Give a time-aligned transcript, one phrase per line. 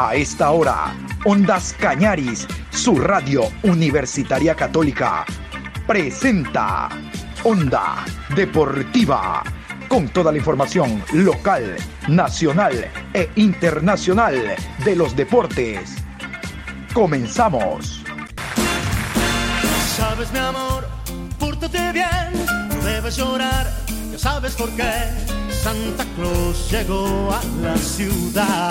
[0.00, 0.94] A esta hora,
[1.24, 5.26] Ondas Cañaris, su radio universitaria católica,
[5.88, 6.88] presenta
[7.42, 8.04] Onda
[8.36, 9.42] Deportiva,
[9.88, 11.74] con toda la información local,
[12.06, 15.96] nacional e internacional de los deportes.
[16.94, 18.04] Comenzamos.
[19.96, 20.86] Sabes mi amor,
[21.40, 23.66] pórtate bien, no debes llorar,
[24.12, 24.92] ya sabes por qué.
[25.50, 28.70] Santa Claus llegó a la ciudad.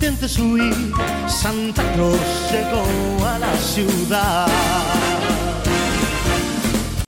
[0.00, 0.92] Intentes huir,
[1.26, 2.20] Santa Claus
[2.52, 4.46] llegó a la ciudad.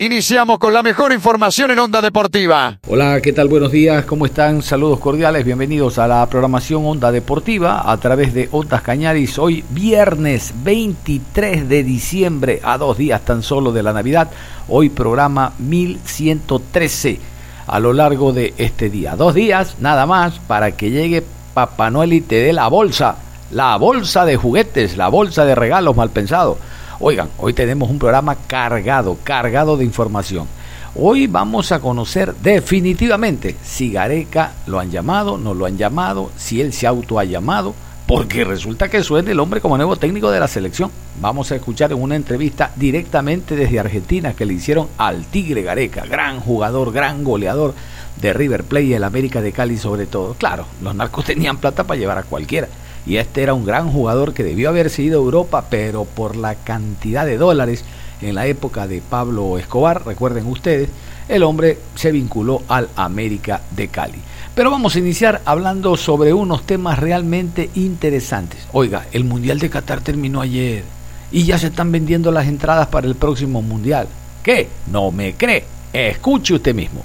[0.01, 2.81] Iniciamos con la mejor información en Onda Deportiva.
[2.89, 3.47] Hola, ¿qué tal?
[3.47, 4.61] Buenos días, ¿cómo están?
[4.63, 9.39] Saludos cordiales, bienvenidos a la programación Onda Deportiva a través de Ondas Cañaris.
[9.39, 14.33] Hoy viernes 23 de diciembre, a dos días tan solo de la Navidad.
[14.67, 17.21] Hoy programa 1113
[17.69, 19.15] a lo largo de este día.
[19.15, 21.23] Dos días nada más para que llegue
[21.55, 23.17] Papá Noel y te dé la bolsa.
[23.51, 26.59] La bolsa de juguetes, la bolsa de regalos mal pensado.
[27.01, 30.47] Oigan, hoy tenemos un programa cargado, cargado de información.
[30.95, 36.61] Hoy vamos a conocer definitivamente si Gareca lo han llamado, no lo han llamado, si
[36.61, 37.75] él se auto ha llamado,
[38.07, 40.91] porque resulta que suena el hombre como nuevo técnico de la selección.
[41.21, 46.05] Vamos a escuchar en una entrevista directamente desde Argentina que le hicieron al Tigre Gareca,
[46.07, 47.75] gran jugador, gran goleador
[48.21, 50.35] de River Plate y el América de Cali sobre todo.
[50.35, 52.69] Claro, los narcos tenían plata para llevar a cualquiera
[53.07, 56.55] y este era un gran jugador que debió haberse ido a Europa, pero por la
[56.55, 57.85] cantidad de dólares
[58.21, 60.91] en la época de Pablo Escobar, recuerden ustedes,
[61.29, 64.19] el hombre se vinculó al América de Cali.
[64.55, 68.61] Pero vamos a iniciar hablando sobre unos temas realmente interesantes.
[68.73, 70.85] Oiga, el Mundial de Qatar terminó ayer
[71.31, 74.09] y ya se están vendiendo las entradas para el próximo Mundial.
[74.43, 74.69] ¿Qué?
[74.91, 75.65] ¿No me cree?
[75.93, 77.03] Escuche usted mismo.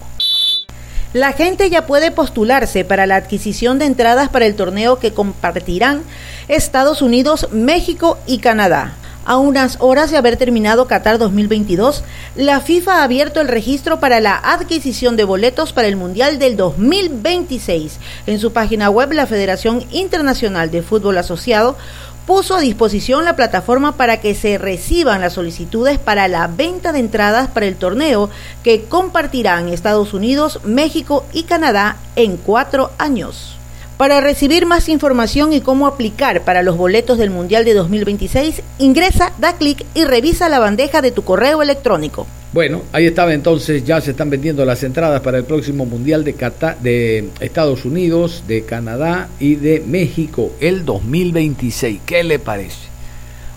[1.15, 6.01] La gente ya puede postularse para la adquisición de entradas para el torneo que compartirán
[6.49, 8.95] Estados Unidos, México y Canadá.
[9.23, 12.03] A unas horas de haber terminado Qatar 2022,
[12.35, 16.57] la FIFA ha abierto el registro para la adquisición de boletos para el Mundial del
[16.57, 17.97] 2026.
[18.27, 21.77] En su página web, la Federación Internacional de Fútbol Asociado
[22.25, 26.99] puso a disposición la plataforma para que se reciban las solicitudes para la venta de
[26.99, 28.29] entradas para el torneo
[28.63, 33.54] que compartirán Estados Unidos, México y Canadá en cuatro años.
[33.97, 39.31] Para recibir más información y cómo aplicar para los boletos del Mundial de 2026, ingresa,
[39.37, 42.27] da clic y revisa la bandeja de tu correo electrónico.
[42.51, 46.33] Bueno, ahí estaba entonces, ya se están vendiendo las entradas para el próximo Mundial de,
[46.33, 52.01] Cata de Estados Unidos, de Canadá y de México, el 2026.
[52.05, 52.94] ¿Qué le parece?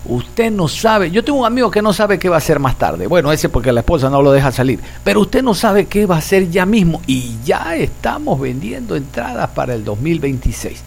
[0.09, 2.79] Usted no sabe, yo tengo un amigo que no sabe qué va a hacer más
[2.79, 3.05] tarde.
[3.05, 4.79] Bueno, ese porque la esposa no lo deja salir.
[5.03, 6.99] Pero usted no sabe qué va a hacer ya mismo.
[7.05, 10.81] Y ya estamos vendiendo entradas para el 2026.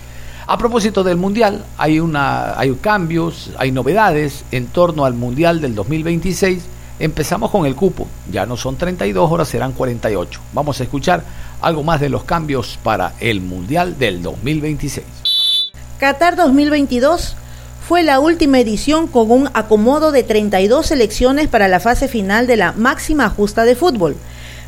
[0.49, 5.77] A propósito del Mundial, hay, una, hay cambios, hay novedades en torno al Mundial del
[5.77, 6.65] 2026.
[6.99, 8.09] Empezamos con el cupo.
[8.29, 10.41] Ya no son 32 horas, serán 48.
[10.53, 11.23] Vamos a escuchar
[11.61, 15.07] algo más de los cambios para el Mundial del 2026.
[16.01, 17.37] Qatar 2022
[17.87, 22.57] fue la última edición con un acomodo de 32 selecciones para la fase final de
[22.57, 24.17] la máxima justa de fútbol.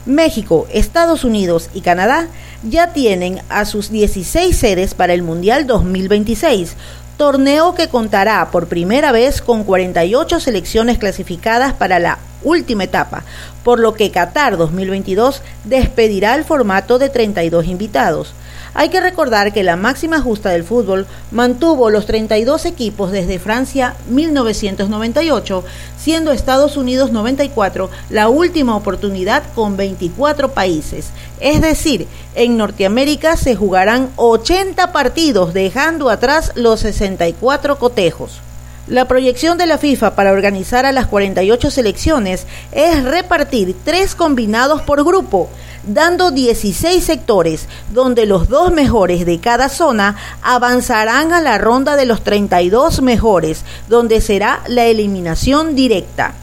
[0.05, 2.27] México, Estados Unidos y Canadá
[2.63, 6.75] ya tienen a sus 16 sedes para el Mundial 2026,
[7.17, 13.23] torneo que contará por primera vez con 48 selecciones clasificadas para la última etapa,
[13.63, 18.35] por lo que Qatar 2022 despedirá el formato de 32 invitados.
[18.77, 23.95] Hay que recordar que la máxima justa del fútbol mantuvo los 32 equipos desde Francia
[24.09, 25.65] 1998,
[25.97, 31.11] siendo Estados Unidos 94 la última oportunidad con 24 países.
[31.39, 38.41] Es decir, en Norteamérica se jugarán 80 partidos dejando atrás los 64 cotejos.
[38.89, 44.83] La proyección de la FIFA para organizar a las 48 selecciones es repartir tres combinados
[44.83, 45.49] por grupo,
[45.87, 52.07] dando 16 sectores, donde los dos mejores de cada zona avanzarán a la ronda de
[52.07, 56.35] los 32 mejores, donde será la eliminación directa.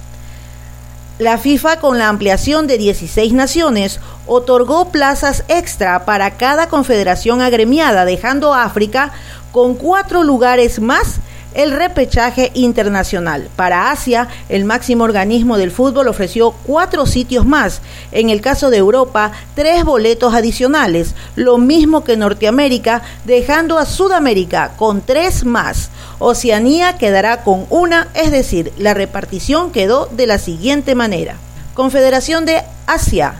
[1.19, 8.05] La FIFA, con la ampliación de 16 naciones, otorgó plazas extra para cada confederación agremiada,
[8.05, 9.11] dejando África
[9.51, 11.19] con cuatro lugares más
[11.53, 13.49] el repechaje internacional.
[13.55, 17.81] Para Asia, el máximo organismo del fútbol ofreció cuatro sitios más.
[18.11, 24.71] En el caso de Europa, tres boletos adicionales, lo mismo que Norteamérica, dejando a Sudamérica
[24.77, 25.89] con tres más.
[26.19, 31.35] Oceanía quedará con una, es decir, la repartición quedó de la siguiente manera.
[31.73, 33.35] Confederación de Asia,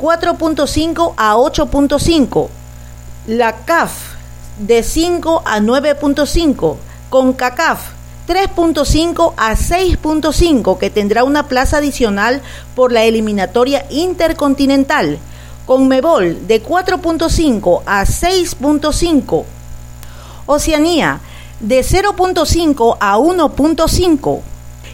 [0.00, 2.48] 4.5 a 8.5.
[3.26, 3.92] La CAF,
[4.58, 6.76] de 5 a 9.5
[7.10, 12.42] con CACAF 3.5 a 6.5 que tendrá una plaza adicional
[12.74, 15.18] por la eliminatoria intercontinental.
[15.64, 19.44] Con Mebol de 4.5 a 6.5.
[20.46, 21.20] Oceanía
[21.60, 24.40] de 0.5 a 1.5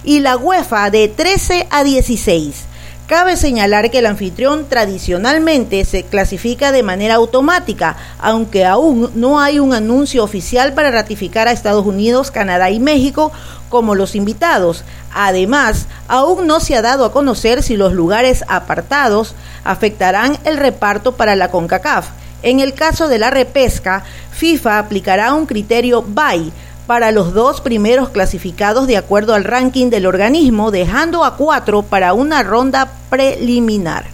[0.05, 2.65] y la UEFA de 13 a 16.
[3.07, 9.59] Cabe señalar que el anfitrión tradicionalmente se clasifica de manera automática, aunque aún no hay
[9.59, 13.31] un anuncio oficial para ratificar a Estados Unidos, Canadá y México
[13.69, 14.85] como los invitados.
[15.13, 19.35] Además, aún no se ha dado a conocer si los lugares apartados
[19.65, 22.07] afectarán el reparto para la CONCACAF.
[22.43, 24.03] En el caso de la repesca,
[24.33, 26.53] FIFA aplicará un criterio BAI
[26.87, 32.13] para los dos primeros clasificados de acuerdo al ranking del organismo, dejando a cuatro para
[32.13, 34.07] una ronda preliminar.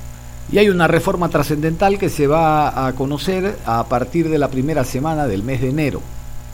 [0.53, 4.85] Y hay una reforma trascendental que se va a conocer a partir de la primera
[4.85, 6.01] semana del mes de enero.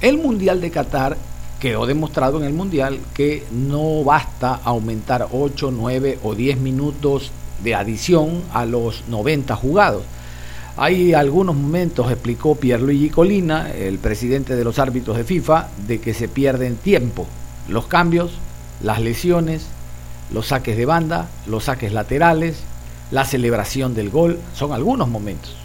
[0.01, 1.17] El Mundial de Qatar
[1.61, 7.31] quedó demostrado en el Mundial que no basta aumentar 8, 9 o 10 minutos
[7.65, 10.03] de adición a los 90 jugados
[10.79, 16.13] hay algunos momentos, explicó Pierluigi Colina, el presidente de los árbitros de FIFA, de que
[16.13, 17.27] se pierden tiempo.
[17.67, 18.33] Los cambios,
[18.83, 19.67] las lesiones,
[20.31, 22.59] los saques de banda, los saques laterales,
[23.11, 25.57] la celebración del gol, son algunos momentos.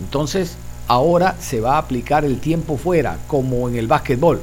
[0.00, 0.56] Entonces,
[0.86, 4.40] ahora se va a aplicar el tiempo fuera, como en el básquetbol.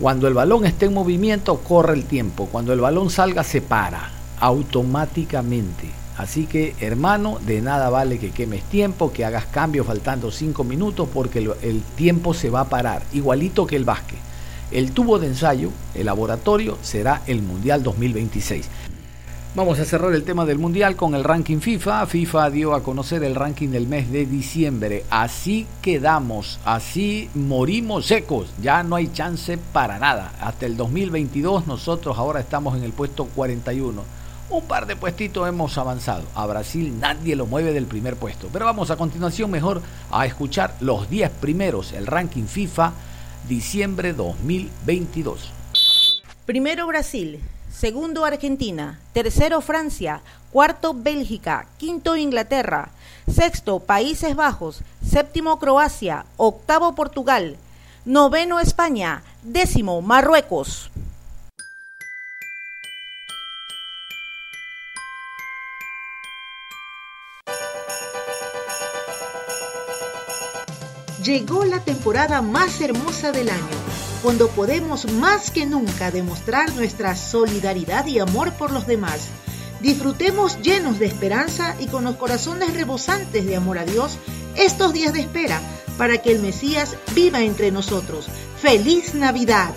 [0.00, 2.48] Cuando el balón esté en movimiento, corre el tiempo.
[2.50, 4.10] Cuando el balón salga, se para
[4.40, 6.01] automáticamente.
[6.16, 11.08] Así que, hermano, de nada vale que quemes tiempo, que hagas cambios faltando cinco minutos,
[11.12, 14.18] porque el, tiempo se va a parar, igualito que el básquet.
[14.70, 18.68] El tubo de ensayo, el laboratorio, será el Mundial 2026.
[19.54, 22.06] Vamos a cerrar el tema del Mundial con el ranking FIFA.
[22.06, 25.04] FIFA dio a conocer el ranking del mes de diciembre.
[25.10, 28.48] Así quedamos, así morimos secos.
[28.62, 30.32] Ya no hay chance para nada.
[30.40, 34.21] Hasta el 2022 nosotros ahora estamos en el puesto 41
[34.52, 36.24] un par de puestitos hemos avanzado.
[36.34, 38.48] A Brasil nadie lo mueve del primer puesto.
[38.52, 42.92] Pero vamos a continuación mejor a escuchar los 10 primeros, el ranking FIFA
[43.48, 45.52] diciembre 2022.
[46.46, 47.40] Primero Brasil,
[47.70, 50.20] segundo Argentina, tercero Francia,
[50.50, 52.90] cuarto Bélgica, quinto Inglaterra,
[53.28, 57.56] sexto Países Bajos, séptimo Croacia, octavo Portugal,
[58.04, 60.90] noveno España, décimo Marruecos.
[71.22, 73.76] Llegó la temporada más hermosa del año,
[74.22, 79.28] cuando podemos más que nunca demostrar nuestra solidaridad y amor por los demás.
[79.80, 84.18] Disfrutemos llenos de esperanza y con los corazones rebosantes de amor a Dios
[84.56, 85.60] estos días de espera
[85.96, 88.26] para que el Mesías viva entre nosotros.
[88.60, 89.72] ¡Feliz Navidad!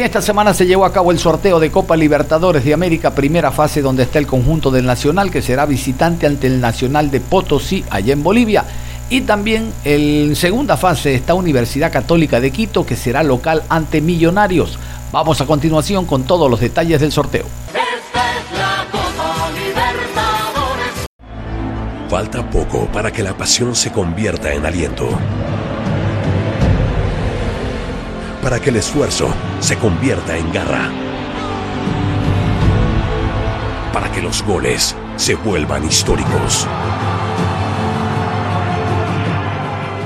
[0.00, 3.52] En esta semana se llevó a cabo el sorteo de Copa Libertadores de América, primera
[3.52, 7.84] fase donde está el conjunto del Nacional que será visitante ante el Nacional de Potosí
[7.90, 8.64] allá en Bolivia.
[9.10, 14.78] Y también en segunda fase está Universidad Católica de Quito que será local ante Millonarios.
[15.12, 17.44] Vamos a continuación con todos los detalles del sorteo.
[22.08, 25.10] Falta poco para que la pasión se convierta en aliento
[28.42, 29.28] para que el esfuerzo
[29.60, 30.90] se convierta en garra.
[33.92, 36.66] Para que los goles se vuelvan históricos.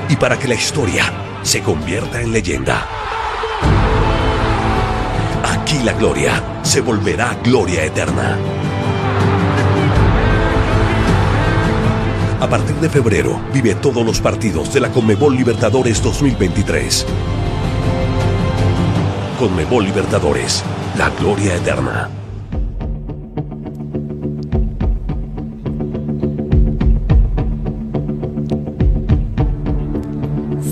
[0.09, 1.05] Y para que la historia
[1.43, 2.87] se convierta en leyenda.
[5.83, 8.39] la gloria se volverá gloria eterna.
[12.41, 17.07] A partir de febrero, vive todos los partidos de la Conmebol Libertadores 2023.
[19.45, 20.65] Conmebol Libertadores,
[20.97, 22.24] la gloria eterna.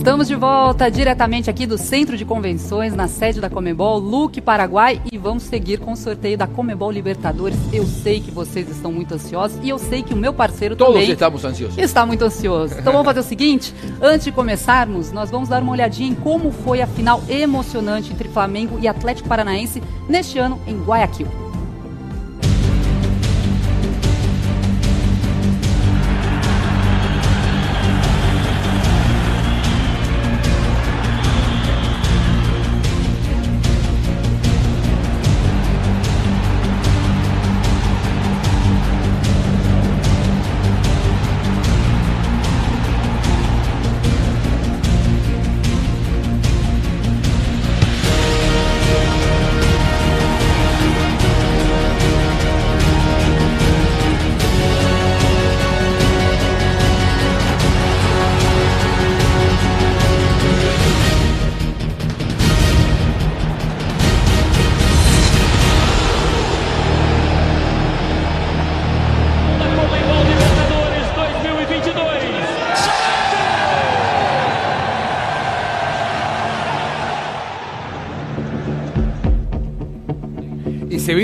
[0.03, 5.01] Estamos de volta diretamente aqui do Centro de Convenções, na sede da Comebol, Luque, Paraguai,
[5.13, 7.57] e vamos seguir com o sorteio da Comebol Libertadores.
[7.73, 10.95] Eu sei que vocês estão muito ansiosos e eu sei que o meu parceiro Todos
[10.95, 11.79] também estamos ansiosos.
[11.79, 12.75] está muito ansioso.
[12.81, 16.51] Então vamos fazer o seguinte: antes de começarmos, nós vamos dar uma olhadinha em como
[16.51, 21.42] foi a final emocionante entre Flamengo e Atlético Paranaense neste ano em Guayaquil.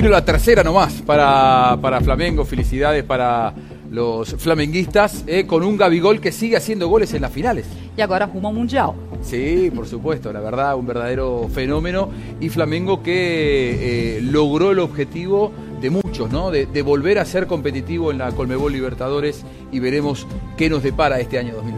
[0.01, 2.45] Vino la tercera nomás para, para Flamengo.
[2.45, 3.53] Felicidades para
[3.91, 7.67] los flamenguistas, eh, con un Gabigol que sigue haciendo goles en las finales.
[8.01, 8.93] Agora rumo ao Mundial.
[9.23, 12.11] Sí, por supuesto, la verdad, un verdadero fenómeno.
[12.39, 15.51] Y Flamengo que eh, logró el objetivo
[15.81, 16.53] de muchos, ¿no?
[16.53, 21.19] De, de volver a ser competitivo en la Colmebol Libertadores y veremos qué nos depara
[21.19, 21.78] este año 2023.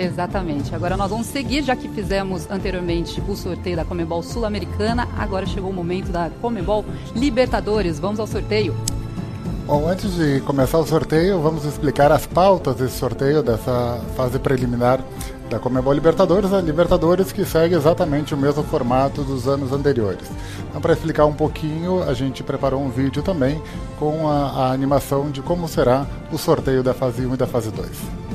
[0.00, 0.74] Exatamente.
[0.74, 5.70] Agora nós vamos seguir, já que fizemos anteriormente o sorteio da Comebol Sul-Americana, agora chegou
[5.70, 7.98] o momento da Comebol Libertadores.
[7.98, 8.74] Vamos ao sorteio.
[9.66, 15.00] Bom, antes de começar o sorteio, vamos explicar as pautas desse sorteio, dessa fase preliminar
[15.50, 20.26] da Comebol Libertadores, a Libertadores que segue exatamente o mesmo formato dos anos anteriores.
[20.68, 23.60] Então, para explicar um pouquinho, a gente preparou um vídeo também
[23.98, 27.70] com a, a animação de como será o sorteio da fase 1 e da fase
[27.70, 28.29] 2.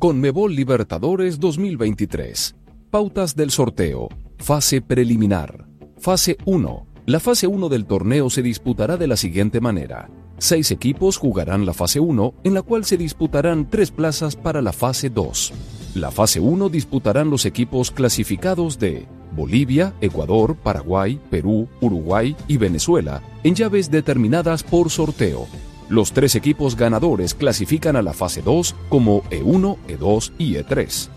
[0.00, 2.54] Conmebol Libertadores 2023.
[2.90, 4.08] Pautas del sorteo.
[4.38, 5.66] Fase preliminar.
[5.98, 6.86] Fase 1.
[7.04, 10.08] La fase 1 del torneo se disputará de la siguiente manera.
[10.38, 14.72] Seis equipos jugarán la fase 1, en la cual se disputarán tres plazas para la
[14.72, 15.52] fase 2.
[15.96, 23.20] La fase 1 disputarán los equipos clasificados de Bolivia, Ecuador, Paraguay, Perú, Uruguay y Venezuela,
[23.44, 25.46] en llaves determinadas por sorteo.
[25.90, 31.08] Los tres equipos ganadores clasifican a la fase 2 como E1, E2 y E3.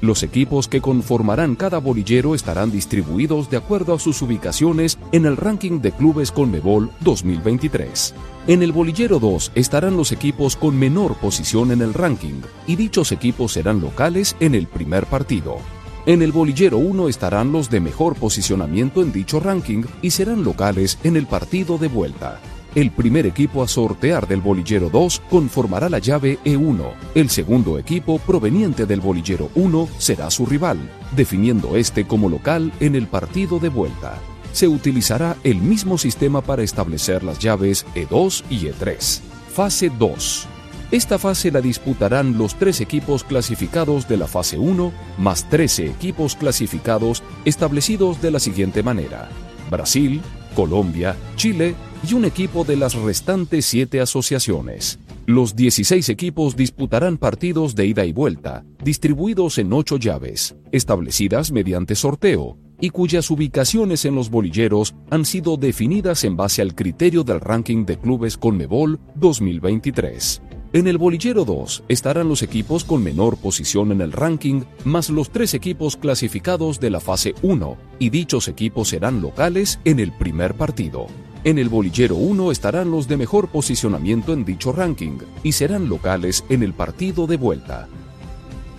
[0.00, 5.36] Los equipos que conformarán cada bolillero estarán distribuidos de acuerdo a sus ubicaciones en el
[5.36, 8.14] ranking de clubes Conmebol 2023.
[8.46, 13.12] En el bolillero 2 estarán los equipos con menor posición en el ranking y dichos
[13.12, 15.58] equipos serán locales en el primer partido.
[16.06, 20.98] En el bolillero 1 estarán los de mejor posicionamiento en dicho ranking y serán locales
[21.04, 22.40] en el partido de vuelta.
[22.74, 26.92] El primer equipo a sortear del bolillero 2 conformará la llave E1.
[27.14, 30.78] El segundo equipo proveniente del bolillero 1 será su rival,
[31.14, 34.18] definiendo este como local en el partido de vuelta.
[34.52, 39.20] Se utilizará el mismo sistema para establecer las llaves E2 y E3.
[39.52, 40.48] Fase 2.
[40.90, 46.34] Esta fase la disputarán los tres equipos clasificados de la fase 1 más 13 equipos
[46.34, 49.28] clasificados establecidos de la siguiente manera.
[49.70, 50.20] Brasil,
[50.54, 51.74] Colombia, Chile
[52.08, 54.98] y un equipo de las restantes siete asociaciones.
[55.26, 61.94] Los 16 equipos disputarán partidos de ida y vuelta, distribuidos en ocho llaves, establecidas mediante
[61.94, 67.40] sorteo, y cuyas ubicaciones en los bolilleros han sido definidas en base al criterio del
[67.40, 70.42] ranking de clubes Conmebol 2023.
[70.74, 75.30] En el bolillero 2 estarán los equipos con menor posición en el ranking, más los
[75.30, 80.54] tres equipos clasificados de la fase 1, y dichos equipos serán locales en el primer
[80.54, 81.06] partido.
[81.44, 86.44] En el bolillero 1 estarán los de mejor posicionamiento en dicho ranking, y serán locales
[86.48, 87.86] en el partido de vuelta.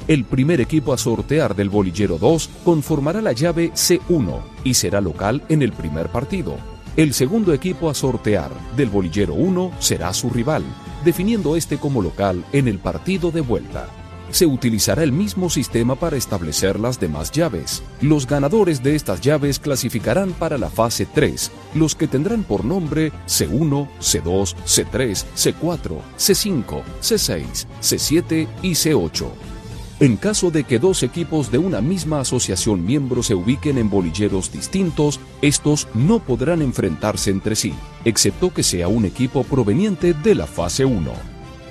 [0.10, 5.44] El primer equipo a sortear del bolillero 2 conformará la llave C1 y será local
[5.48, 6.58] en el primer partido.
[6.98, 10.66] El segundo equipo a sortear del bolillero 1 será su rival,
[11.06, 13.88] definiendo este como local en el partido de vuelta.
[14.32, 17.84] Se utilizará el mismo sistema para establecer las demás llaves.
[18.02, 23.14] Los ganadores de estas llaves clasificarán para la fase 3, los que tendrán por nombre
[23.28, 29.55] C1, C2, C3, C4, C5, C6, C7 y C8.
[29.98, 34.52] En caso de que dos equipos de una misma asociación miembro se ubiquen en bolilleros
[34.52, 37.74] distintos, estos no podrán enfrentarse entre sí,
[38.04, 41.12] excepto que sea un equipo proveniente de la fase 1.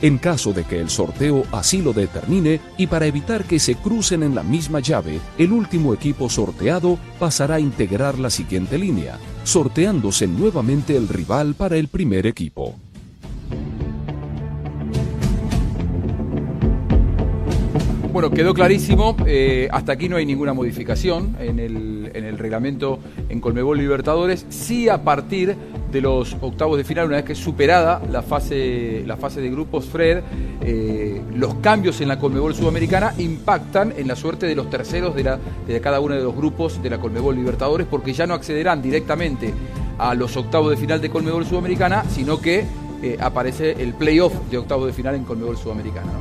[0.00, 4.22] En caso de que el sorteo así lo determine y para evitar que se crucen
[4.22, 10.26] en la misma llave, el último equipo sorteado pasará a integrar la siguiente línea, sorteándose
[10.26, 12.74] nuevamente el rival para el primer equipo.
[18.14, 19.16] Bueno, quedó clarísimo.
[19.26, 24.46] eh, hasta aquí no hay ninguna modificación en el, en el reglamento en Colmebol Libertadores.
[24.50, 25.56] Sí, a partir
[25.90, 29.50] de los octavos de final, una vez que es superada la fase, la fase de
[29.50, 30.22] grupos Fred,
[30.60, 35.24] eh, los cambios en la Colmebol Sudamericana impactan en la suerte de los terceros de,
[35.24, 38.80] la, de cada uno de los grupos de la Colmebol Libertadores, porque ya no accederán
[38.80, 39.52] directamente
[39.98, 42.64] a los octavos de final de Colmebol Sudamericana, sino que
[43.02, 46.12] eh, aparece el playoff de octavos de final en Colmebol Sudamericana.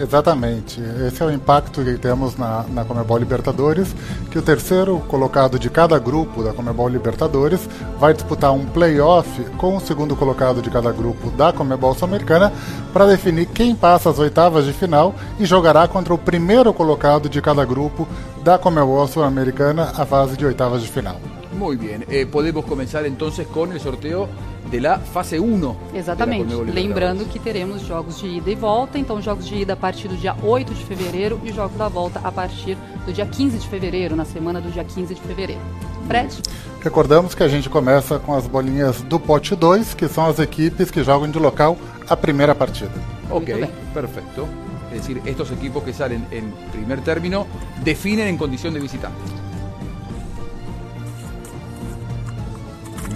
[0.00, 0.80] Exatamente.
[1.06, 3.94] Esse é o impacto que temos na, na Comebol Libertadores,
[4.30, 9.76] que o terceiro colocado de cada grupo da Comebol Libertadores vai disputar um playoff com
[9.76, 12.52] o segundo colocado de cada grupo da Comebol Sul-Americana
[12.92, 17.40] para definir quem passa às oitavas de final e jogará contra o primeiro colocado de
[17.40, 18.08] cada grupo
[18.42, 21.16] da Comebol Sul-Americana a fase de oitavas de final.
[21.58, 24.28] Muy bien, eh, podemos comenzar entonces con el sorteo
[24.70, 25.76] de la fase 1.
[25.94, 26.54] Exatamente.
[26.54, 30.08] da Lembrando que teremos jogos de ida e volta, então jogos de ida a partir
[30.08, 33.68] do dia 8 de fevereiro e jogos da volta a partir do dia 15 de
[33.68, 35.60] fevereiro, na semana do dia 15 de fevereiro.
[36.06, 36.42] Fred?
[36.82, 40.90] Recordamos que a gente começa com as bolinhas do pote 2, que são as equipes
[40.90, 42.92] que jogam de local a primeira partida.
[43.30, 44.46] Ok, perfecto.
[44.92, 47.46] Es decir, estos equipos que salen en primer término
[47.82, 49.43] definen en condición de visitante.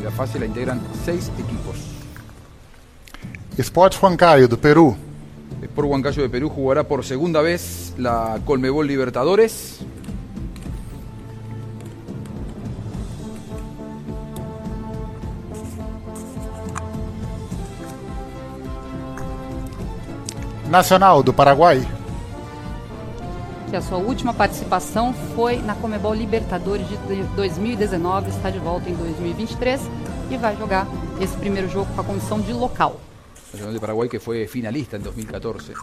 [0.03, 1.77] La fase la integran seis equipos.
[3.59, 4.97] Sport Huancayo, do Peru.
[5.75, 9.81] Por Huancayo de Perú jugará por segunda vez la Colmebol Libertadores.
[20.71, 21.98] Nacional, do Paraguai.
[23.71, 26.97] Que a sua última participação foi na Comebol Libertadores de
[27.37, 29.81] 2019, está de volta em 2023
[30.31, 30.89] e vai jogar
[31.21, 32.99] esse primeiro jogo com a condição de local.
[33.53, 35.75] Nacional de Paraguay que fue finalista en 2014.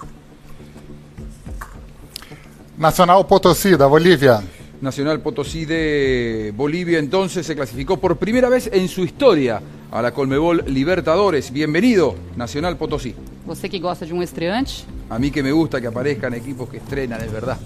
[2.75, 4.43] Nacional Potosí, da Bolívia.
[4.81, 10.11] Nacional Potosí de Bolivia entonces se clasificó por primera vez en su historia a la
[10.11, 11.51] Colmebol Libertadores.
[11.51, 13.15] Bienvenido, Nacional Potosí.
[13.45, 16.77] Você que gosta de um estreante, A mí que me gusta que aparezcan equipos que
[16.77, 17.57] estrenan, es verdad.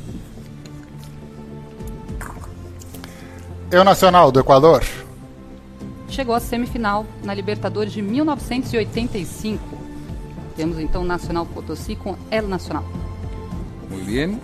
[3.71, 4.83] Eu Nacional, do Equador.
[6.09, 9.63] chegou à semifinal na Libertadores de 1985.
[10.57, 12.83] Temos então Nacional Potosí com El Nacional.
[13.89, 14.41] Muy bien.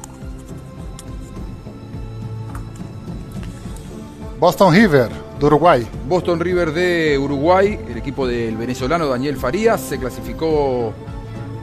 [4.40, 5.86] Boston River, do Uruguai.
[6.08, 10.94] Boston River de Uruguay, el equipo del venezolano Daniel Farías, se clasificó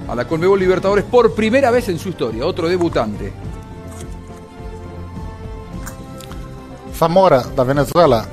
[0.08, 3.32] a la Colmebol Libertadores por primera vez en su historia, otro debutante.
[6.96, 8.26] Zamora, da Venezuela.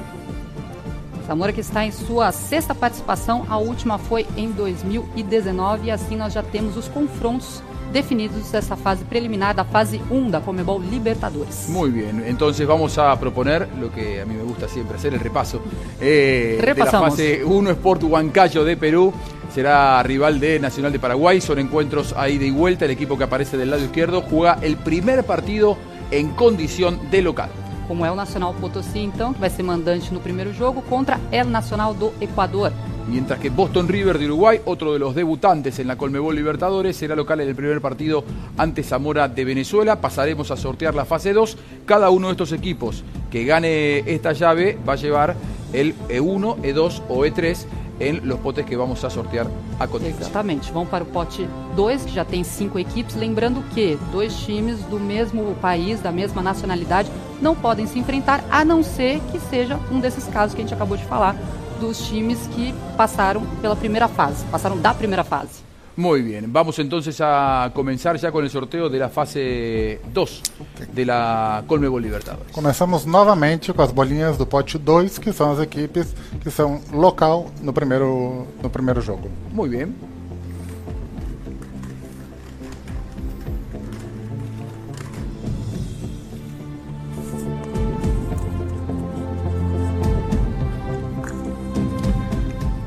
[1.25, 6.33] Zamora que está em sua sexta participação, a última foi em 2019 e assim nós
[6.33, 7.61] já temos os confrontos
[7.93, 11.67] definidos dessa fase preliminar da fase 1 da Comebol Libertadores.
[11.69, 15.19] Muy bien, entonces vamos a proponer lo que a mí me gusta siempre hacer, el
[15.19, 15.61] repaso.
[15.99, 17.09] eh, de la Repasamos.
[17.11, 19.13] fase 1 Sport Huancayo de Perú.
[19.53, 21.41] Será rival de Nacional de Paraguay.
[21.41, 22.85] Son encuentros a ida y vuelta.
[22.85, 25.77] El equipo que aparece del lado izquierdo juega el primer partido
[26.11, 27.49] en condición de local.
[27.87, 31.49] Como é o Nacional Potosí, então, que vai ser mandante no primeiro jogo contra El
[31.49, 32.71] Nacional do Equador.
[33.07, 37.15] Mientras que Boston River de Uruguay, otro de los debutantes en la Colmebol Libertadores, será
[37.15, 38.23] local en el primer partido
[38.55, 39.99] ante Zamora de Venezuela.
[39.99, 41.57] Pasaremos a sortear la fase 2.
[41.87, 45.35] Cada uno de estos equipos que gane esta llave va a llevar
[45.73, 47.65] el E1, E2 o E3
[47.99, 49.47] en los potes que vamos a sortear
[49.79, 50.23] a continuación.
[50.23, 50.71] Exatamente.
[50.71, 53.15] Vão para o pote 2, que já tem cinco equipes.
[53.15, 58.63] Lembrando que dois times do mesmo país, da mesma nacionalidade, não podem se enfrentar, a
[58.65, 61.35] não ser que seja um desses casos que a gente acabou de falar,
[61.79, 65.68] dos times que passaram pela primeira fase, passaram da primeira fase.
[65.99, 70.87] Muy bien, vamos entonces a comenzar ya con el sorteo de la fase 2 okay.
[70.93, 72.53] de la Colmebol Libertadores.
[72.53, 77.51] Começamos novamente com as bolinhas do pote 2, que são as equipes que são local
[77.61, 79.29] no primeiro, no primeiro jogo.
[79.51, 79.93] Muy bien.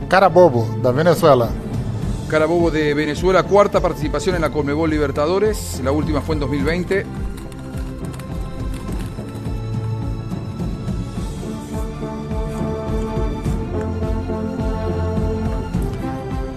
[0.09, 1.62] Carabobo, da Venezuela.
[2.33, 5.79] Carabobo de Venezuela, cuarta participación en la Conmebol Libertadores.
[5.85, 7.05] La última fue en 2020.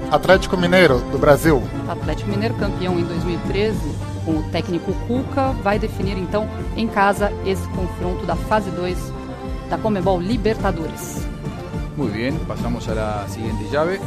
[0.10, 1.62] Atlético Mineiro, do Brasil.
[1.90, 3.78] Atlético Mineiro, campeão em 2013,
[4.24, 8.98] com o técnico Cuca, vai definir então em casa esse confronto da fase 2
[9.70, 11.28] da Comebol Libertadores.
[11.98, 14.00] Muy bien, pasamos a la siguiente llave.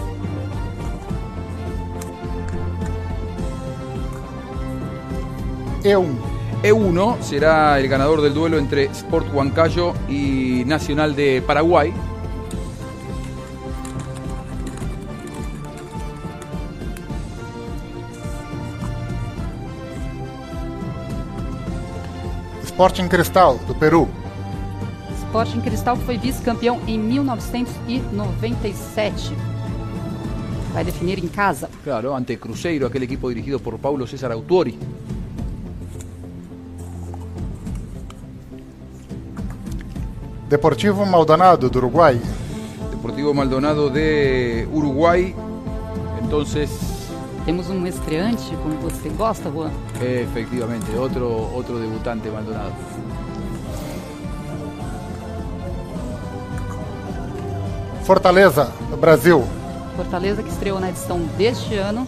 [5.88, 6.04] E1.
[6.62, 11.94] E1 será el ganador del duelo entre Sport Huancayo y Nacional de Paraguay.
[22.64, 24.06] Sporting Cristal, do Peru.
[25.22, 29.34] Sporting Cristal foi vice-campeão em 1997.
[30.74, 31.70] Vai definir em casa.
[31.82, 34.78] Claro, ante Cruzeiro, aquel equipo dirigido por Paulo César Autori.
[40.48, 42.20] Deportivo Maldonado, do Uruguai.
[42.90, 45.34] Deportivo Maldonado de Uruguay.
[46.22, 46.70] Entonces,
[47.44, 49.70] Temos um estreante, como você gosta, Juan.
[50.00, 52.74] efectivamente, otro, otro debutante Maldonado.
[58.04, 59.44] Fortaleza, do Brasil.
[59.96, 62.06] Fortaleza que estreou na edição deste ano.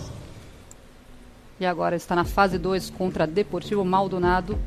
[1.59, 4.59] E agora está na fase 2 contra Deportivo Maldonado.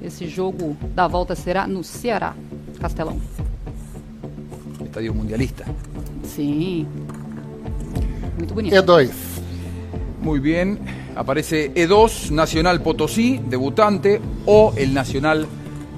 [0.00, 2.34] Esse jogo da volta será no Ceará,
[2.80, 3.20] Castelão.
[4.84, 5.64] Estadio Mundialista.
[6.24, 6.86] Sim.
[8.36, 8.74] Muito bonito.
[8.74, 9.10] E2.
[10.22, 10.78] Muy bien.
[11.14, 15.46] Aparece E2, Nacional Potosí, debutante, o el Nacional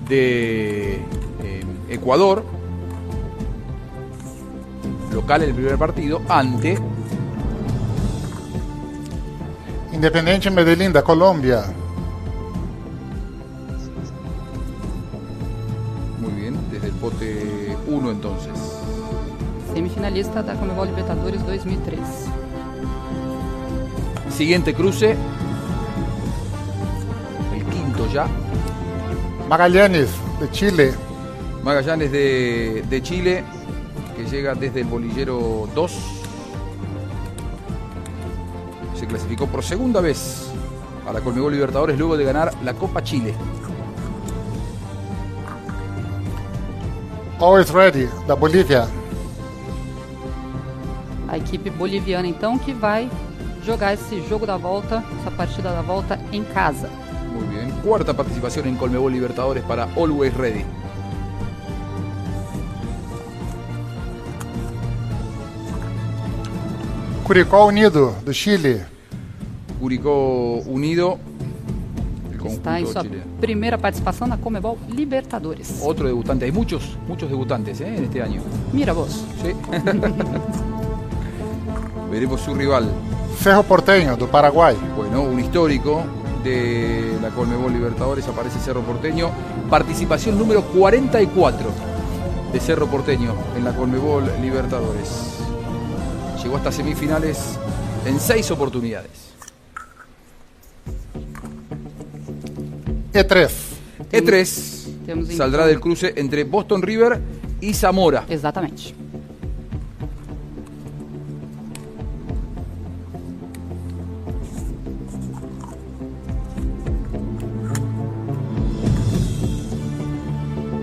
[0.09, 2.45] de eh, Ecuador,
[5.13, 6.79] local el primer partido, ante
[9.93, 11.82] Independente Medellín, da Colômbia.
[18.23, 18.53] Entonces.
[19.75, 21.99] Semifinalista da Comebol Libertadores 2003.
[24.31, 25.17] Siguiente cruce.
[27.53, 28.29] El quinto ya.
[29.49, 30.95] Magallanes, de Chile.
[31.65, 33.45] Magallanes de, de Chile,
[34.17, 35.93] que llega desde el bolillero 2.
[38.95, 40.49] Se clasificó por segunda vez
[41.09, 43.35] a la Colmebol Libertadores luego de ganar la Copa Chile.
[47.43, 48.89] Always Ready, da Bolívia.
[51.27, 53.11] A equipe boliviana, então, que vai
[53.67, 56.89] jogar esse jogo da volta, essa partida da volta em casa.
[57.33, 57.69] Muy bien.
[57.83, 60.65] Cuarta participación en Colmebol Libertadores para Always Ready.
[67.25, 68.87] Curicó Unido, do Chile.
[69.81, 71.19] Curicó Unido,
[72.31, 73.32] el Está em sua chileno.
[73.43, 75.81] Primeira participação na Comebol Libertadores.
[75.83, 76.45] Otro debutante.
[76.45, 77.89] Hay muchos, muchos debutantes ¿eh?
[77.89, 78.41] en este año.
[78.73, 79.25] Mira vos.
[79.43, 79.53] Sí.
[82.09, 82.89] Veremos su rival.
[83.41, 84.77] Cerro Porteño, do Paraguai.
[84.97, 86.05] Bueno, un histórico
[86.45, 89.33] de la Colmebol Libertadores aparece Cerro Porteño.
[89.69, 91.69] Participación número 44
[92.53, 95.39] de Cerro Porteño en la Colmebol Libertadores.
[96.41, 97.59] Llegó hasta semifinales
[98.07, 99.33] en seis oportunidades.
[103.13, 103.51] E3.
[104.13, 107.21] E3 Temos então- saldrá del cruce entre Boston River
[107.61, 108.25] y Zamora.
[108.29, 108.95] Exatamente.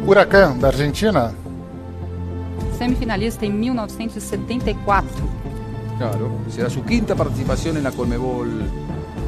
[0.05, 1.33] Huracan, da Argentina.
[2.77, 5.09] Semifinalista em 1974.
[5.97, 8.49] Claro, será su quinta participación en la Colmebol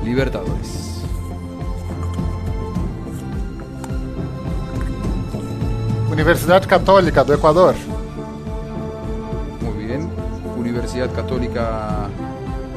[0.03, 0.90] Libertadores.
[6.12, 7.74] Universidade Católica, do Equador.
[9.62, 10.10] Muy bien.
[10.58, 12.10] Universidad Católica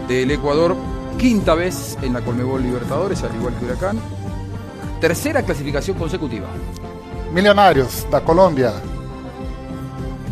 [0.06, 0.76] del Ecuador,
[1.18, 3.98] quinta vez en la Colmebol Libertadores, al igual que Huracán.
[5.00, 6.46] Tercera clasificación consecutiva.
[7.32, 8.72] Milionários, da Colômbia.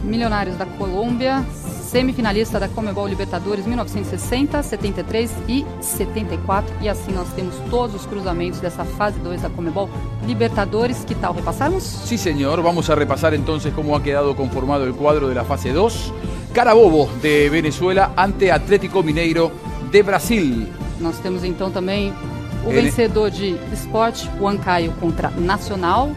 [0.05, 1.45] Milionários da Colômbia,
[1.93, 6.75] semifinalista da Comebol Libertadores 1960, 73 e 74.
[6.81, 9.91] E assim nós temos todos os cruzamentos dessa fase 2 da Comebol
[10.27, 11.05] Libertadores.
[11.05, 11.83] Que tal repassarmos?
[11.83, 12.63] Sí, señor.
[12.63, 16.15] Vamos a repasar entonces cómo ha quedado conformado el cuadro de la fase 2.
[16.55, 19.53] Carabobo de Venezuela ante Atlético Mineiro
[19.91, 20.67] de Brasil.
[20.99, 22.11] Nós temos então também
[22.65, 26.11] o Ele- vencedor de Sport Huancayo contra Nacional.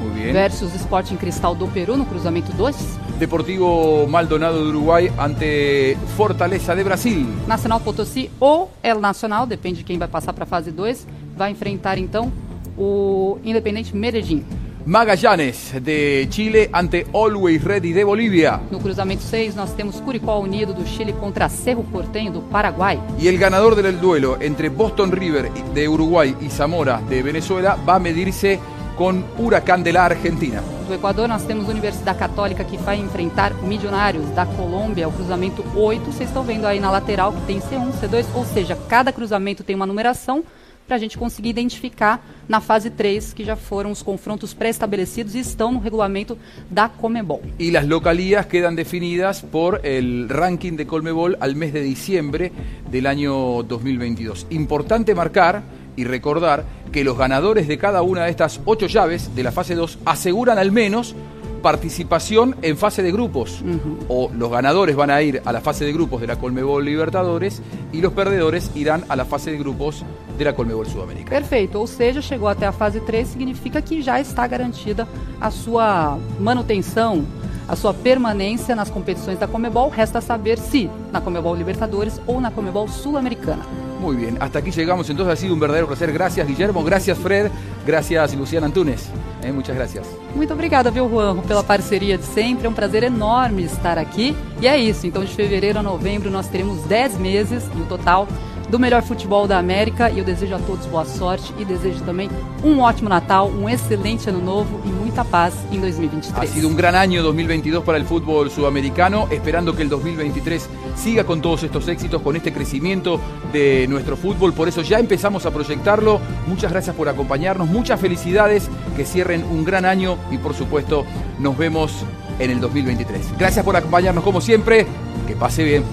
[0.00, 0.32] Muy bien.
[0.32, 2.76] versus Sporting Cristal do Peru no cruzamento 2.
[3.18, 7.26] Deportivo Maldonado de Uruguay ante Fortaleza de Brasil.
[7.46, 11.06] Nacional Potosí ou El Nacional, depende de quem vai passar para a fase 2,
[11.36, 12.30] vai enfrentar então
[12.76, 14.44] o Independente Medellín.
[14.86, 18.60] Magallanes de Chile ante Always Ready de Bolivia.
[18.70, 23.00] No cruzamento 6, nós temos Curicó Unido do Chile contra Cerro Porteño do Paraguai.
[23.18, 27.96] Y el ganador del duelo entre Boston River de Uruguay y Zamora de Venezuela va
[27.96, 28.60] a medirse
[28.96, 30.62] con Huracán de la Argentina.
[30.88, 36.04] Do Equador, nós temos Universidade Católica que vai enfrentar Milionários da Colômbia, o cruzamento 8.
[36.06, 39.76] Vocês estão vendo aí na lateral que tem C1, C2, ou seja, cada cruzamento tem
[39.76, 40.42] uma numeração
[40.86, 45.40] para a gente conseguir identificar na fase 3, que já foram os confrontos pré-estabelecidos e
[45.40, 46.38] estão no regulamento
[46.70, 47.42] da Comebol.
[47.58, 52.52] Y las localías quedan definidas por el ranking de Colmebol al mes de diciembre
[52.88, 54.46] del año 2022.
[54.50, 55.64] Importante marcar
[55.96, 59.74] y recordar que los ganadores de cada una de estas ocho llaves de la fase
[59.74, 61.14] 2 aseguran al menos
[61.62, 63.60] participación en fase de grupos.
[64.08, 67.60] O los ganadores van a ir a la fase de grupos de la Colmebol Libertadores
[67.92, 70.04] y los perdedores irán a la fase de grupos
[70.38, 71.30] de la Colmebol Sudamericana.
[71.30, 75.08] Perfeito, ou seja, chegou até a fase 3, significa que já está garantida
[75.40, 77.24] a sua manutenção,
[77.66, 79.88] a sua permanência nas competições da Comebol.
[79.88, 83.85] Resta saber se na Comebol Libertadores ou na Comebol Sul-Americana.
[84.00, 86.12] Muy bien, hasta aquí llegamos entonces, ha sido un verdadero placer.
[86.12, 87.50] Gracias Guillermo, gracias Fred,
[87.86, 89.08] gracias Luciana Antunes.
[89.42, 90.06] Eh, muchas gracias.
[90.34, 92.66] Muito obrigada, viu, Juan, pela parceria de sempre.
[92.66, 94.36] É um prazer enorme estar aqui.
[94.60, 98.26] E é isso, então de fevereiro a novembro nós teremos 10 meses no total
[98.68, 102.28] do melhor futebol da América e eu desejo a todos boa sorte e desejo também
[102.64, 104.88] um ótimo Natal, um excelente ano novo e
[105.24, 106.36] paz em 2023.
[106.36, 111.24] Ha sido un gran año 2022 para el fútbol sudamericano, esperando que el 2023 siga
[111.24, 113.20] con todos estos éxitos, con este crecimiento
[113.52, 114.52] de nuestro fútbol.
[114.52, 116.20] Por eso ya empezamos a proyectarlo.
[116.46, 121.04] Muchas gracias por acompañarnos, muchas felicidades, que cierren un gran año y por supuesto
[121.38, 121.92] nos vemos
[122.38, 123.38] en el 2023.
[123.38, 124.86] Gracias por acompañarnos como siempre,
[125.26, 125.84] que pase bien.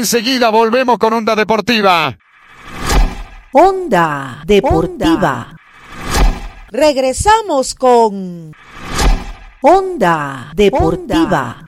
[0.00, 2.16] Enseguida volvemos con Onda Deportiva.
[3.52, 5.54] Onda Deportiva.
[6.70, 8.50] Regresamos con
[9.60, 11.66] Onda Deportiva.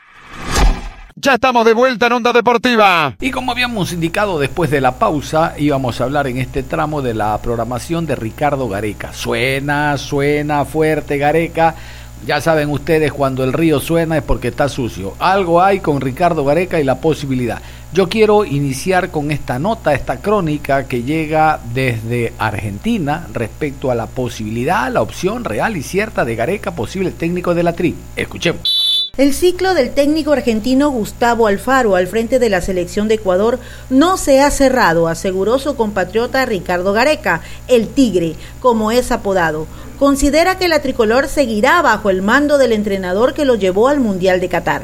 [1.15, 3.15] Ya estamos de vuelta en Onda Deportiva.
[3.21, 7.13] Y como habíamos indicado después de la pausa, íbamos a hablar en este tramo de
[7.13, 9.13] la programación de Ricardo Gareca.
[9.13, 11.75] Suena, suena fuerte Gareca.
[12.25, 15.15] Ya saben ustedes, cuando el río suena es porque está sucio.
[15.19, 17.61] Algo hay con Ricardo Gareca y la posibilidad.
[17.93, 24.07] Yo quiero iniciar con esta nota, esta crónica que llega desde Argentina respecto a la
[24.07, 27.95] posibilidad, la opción real y cierta de Gareca, posible técnico de la TRI.
[28.17, 28.93] Escuchemos.
[29.19, 33.59] El ciclo del técnico argentino Gustavo Alfaro al frente de la selección de Ecuador
[33.91, 39.67] no se ha cerrado, aseguró su compatriota Ricardo Gareca, el Tigre, como es apodado.
[40.03, 44.41] Considera que la tricolor seguirá bajo el mando del entrenador que lo llevó al Mundial
[44.41, 44.83] de Qatar.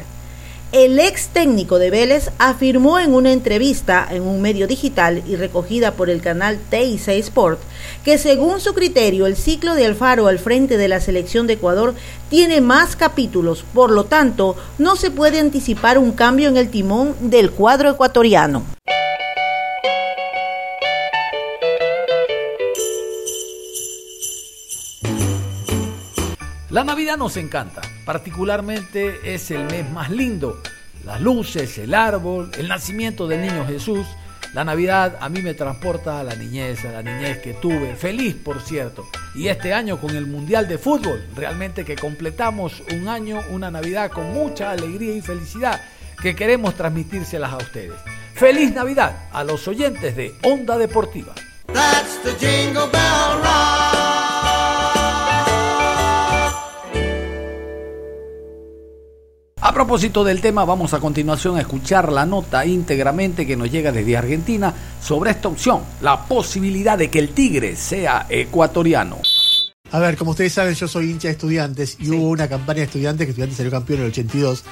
[0.71, 5.91] El ex técnico de Vélez afirmó en una entrevista en un medio digital y recogida
[5.91, 7.59] por el canal TIC Sport
[8.05, 11.95] que según su criterio el ciclo de Alfaro al frente de la selección de Ecuador
[12.29, 17.13] tiene más capítulos, por lo tanto no se puede anticipar un cambio en el timón
[17.19, 18.63] del cuadro ecuatoriano.
[26.69, 30.61] La Navidad nos encanta, particularmente es el mes más lindo.
[31.03, 34.05] Las luces, el árbol, el nacimiento del niño Jesús.
[34.53, 38.35] La Navidad a mí me transporta a la niñez, a la niñez que tuve, feliz
[38.35, 39.07] por cierto.
[39.33, 44.11] Y este año con el Mundial de Fútbol, realmente que completamos un año, una Navidad
[44.11, 45.81] con mucha alegría y felicidad
[46.21, 47.95] que queremos transmitírselas a ustedes.
[48.35, 51.33] Feliz Navidad a los oyentes de Onda Deportiva.
[51.73, 53.88] That's the jingle bell.
[59.61, 63.91] A propósito del tema, vamos a continuación a escuchar la nota íntegramente que nos llega
[63.91, 69.17] desde Argentina sobre esta opción, la posibilidad de que el Tigre sea ecuatoriano.
[69.91, 72.85] A ver, como ustedes saben, yo soy hincha de estudiantes y hubo una campaña de
[72.85, 74.63] estudiantes que estudiantes salió campeón en el 82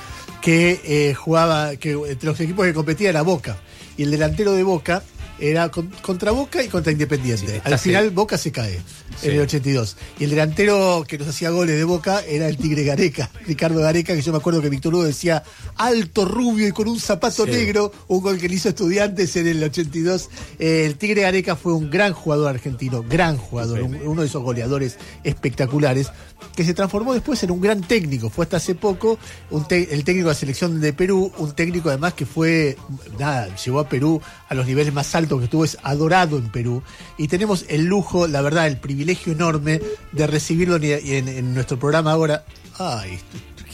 [0.42, 3.58] que eh, jugaba, que entre los equipos que competían era Boca
[3.98, 5.02] y el delantero de Boca
[5.40, 7.62] era con- contra Boca y contra Independiente.
[7.66, 8.10] Al está final sí.
[8.12, 8.80] Boca se cae.
[9.24, 9.96] En el 82.
[10.20, 14.16] Y el delantero que nos hacía goles de boca era el Tigre Gareca, Ricardo Gareca,
[14.16, 15.44] que yo me acuerdo que Víctor Hugo decía
[15.76, 17.52] alto, rubio y con un zapato Sí.
[17.52, 20.30] negro, un gol que le hizo estudiantes en el 82.
[20.60, 24.42] Eh, el Tigre Gareca fue un gran jugador argentino, gran jugador, un- uno de esos
[24.44, 26.08] goleadores espectaculares,
[26.56, 28.30] que se transformó después en un gran técnico.
[28.30, 29.18] Fue hasta hace poco
[29.52, 32.78] un el técnico de la selección de Perú, un técnico además que fue,
[33.20, 36.82] nada, llevó a Perú a los niveles más altos que estuvo, es adorado en Perú.
[37.18, 42.44] Y tenemos el lujo, la verdad, el privilegio enorme de recibirlo en, nuestro programa ahora.
[42.80, 43.20] Ay,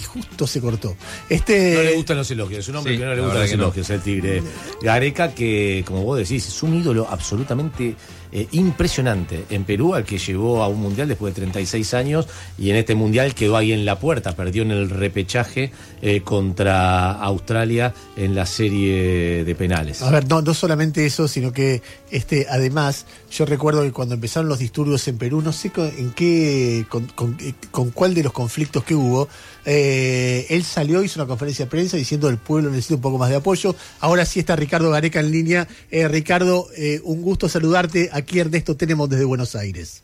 [0.05, 0.95] justo se cortó.
[1.29, 3.49] Este, No le gustan los elogios, es un hombre Sí, que no le gustan los
[3.49, 3.63] que no.
[3.63, 4.43] elogios, el tigre.
[4.81, 7.95] Gareca, que como vos decís, es un ídolo absolutamente
[8.35, 12.71] eh, impresionante en Perú, al que llevó a un mundial después de 36 años y
[12.71, 17.93] en este mundial quedó ahí en la puerta, perdió en el repechaje eh, contra Australia
[18.17, 20.01] en la serie de penales.
[20.01, 24.47] A ver, no, no solamente eso, sino que este, además, yo recuerdo que cuando empezaron
[24.47, 28.21] los disturbios en Perú, no sé con, en qué, con, con- eh, con cuál de
[28.23, 29.27] los conflictos que hubo,
[29.65, 33.29] eh, él salió, hizo una conferencia de prensa diciendo el pueblo necesita un poco más
[33.29, 33.75] de apoyo.
[34.01, 35.67] Ahora sí está Ricardo Gareca en línea.
[35.89, 38.09] Eh, Ricardo, eh, un gusto saludarte.
[38.13, 40.03] Aquí Ernesto tenemos desde Buenos Aires.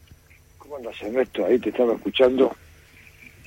[0.57, 1.45] ¿Cómo andas, Ernesto?
[1.45, 2.55] Ahí te estaba escuchando.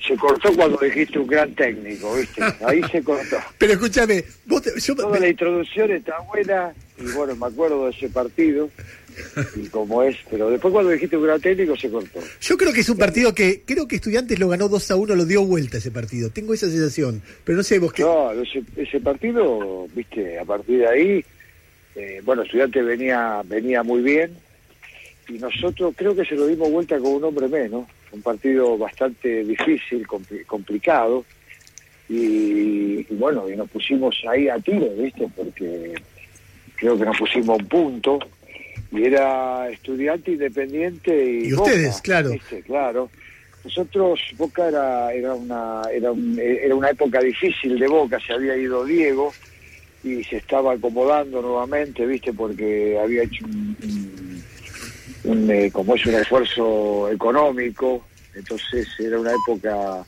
[0.07, 2.41] Se cortó cuando dijiste un gran técnico, ¿viste?
[2.65, 3.37] Ahí se cortó.
[3.57, 7.91] Pero escúchame, vos te- yo- Toda la introducción está buena y bueno, me acuerdo de
[7.91, 8.69] ese partido
[9.55, 12.19] y como es, pero después cuando dijiste un gran técnico se cortó.
[12.41, 15.15] yo creo que es un partido que, creo que Estudiantes lo ganó 2 a 1,
[15.15, 16.29] lo dio vuelta ese partido.
[16.29, 18.03] Tengo esa sensación, pero no sé vos qué.
[18.03, 21.25] No, ese, ese partido, viste, a partir de ahí,
[21.95, 24.31] eh, bueno, estudiante venía venía muy bien
[25.29, 29.43] y nosotros creo que se lo dimos vuelta con un hombre menos, un partido bastante
[29.43, 31.23] difícil, compli- complicado
[32.09, 35.93] y, y bueno, y nos pusimos ahí a tiro, viste, porque
[36.75, 38.19] creo que nos pusimos un punto
[38.93, 42.29] y era estudiante independiente y, Y Boca, ustedes, claro.
[42.29, 42.61] ¿viste?
[42.61, 43.09] claro.
[43.63, 48.55] Nosotros, Boca era, era, una, era, un- era una época difícil de Boca, se había
[48.57, 49.33] ido Diego
[50.03, 52.33] y se estaba acomodando nuevamente, ¿viste?
[52.33, 54.43] Porque había hecho un, un-
[55.31, 58.03] un, eh, como es un esfuerzo económico,
[58.35, 60.03] entonces era una época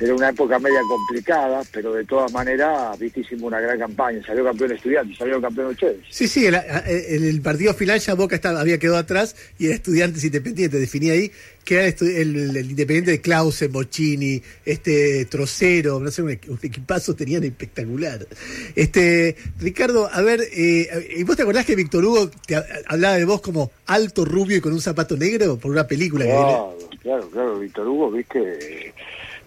[0.00, 4.44] era una época media complicada, pero de todas maneras, viste, hicimos una gran campaña, salió
[4.44, 5.98] campeón estudiante, salió campeón ustedes.
[6.10, 9.74] Sí, sí, el, en el partido final ya Boca estaba, había quedado atrás y era
[9.74, 10.78] Estudiantes Independiente.
[10.78, 11.30] Definía ahí
[11.64, 17.14] que era el, el Independiente de Clausen, Bocini, este Trocero, no sé, un, un equipazo
[17.14, 18.26] tenían espectacular.
[18.74, 23.16] Este Ricardo, a ver, eh, ¿y vos te acordás que Víctor Hugo te ha- hablaba
[23.16, 26.78] de vos como alto, rubio y con un zapato negro por una película que Claro,
[27.02, 28.94] claro, claro, Víctor Hugo, viste,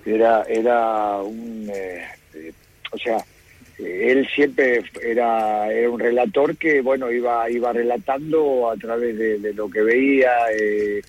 [0.05, 2.51] era, era un, eh, eh,
[2.91, 3.17] o sea,
[3.79, 9.69] él siempre era, era un relator que, bueno, iba, iba relatando a través de, lo
[9.69, 11.01] que veía, eh,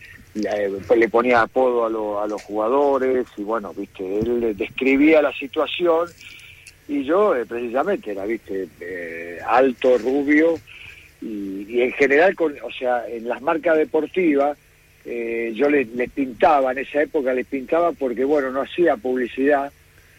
[0.86, 5.32] pues le ponía apodo a, lo- a los jugadores y, bueno, viste, él describía la
[5.34, 6.08] situación
[6.88, 8.68] y yo precisamente era, viste,
[9.46, 10.58] alto, rubio
[11.20, 14.56] y, y en general, con, o sea, en las marcas deportivas,
[15.04, 19.72] eh, yo les, les pintaba, en esa época les pintaba porque, bueno, no hacía publicidad,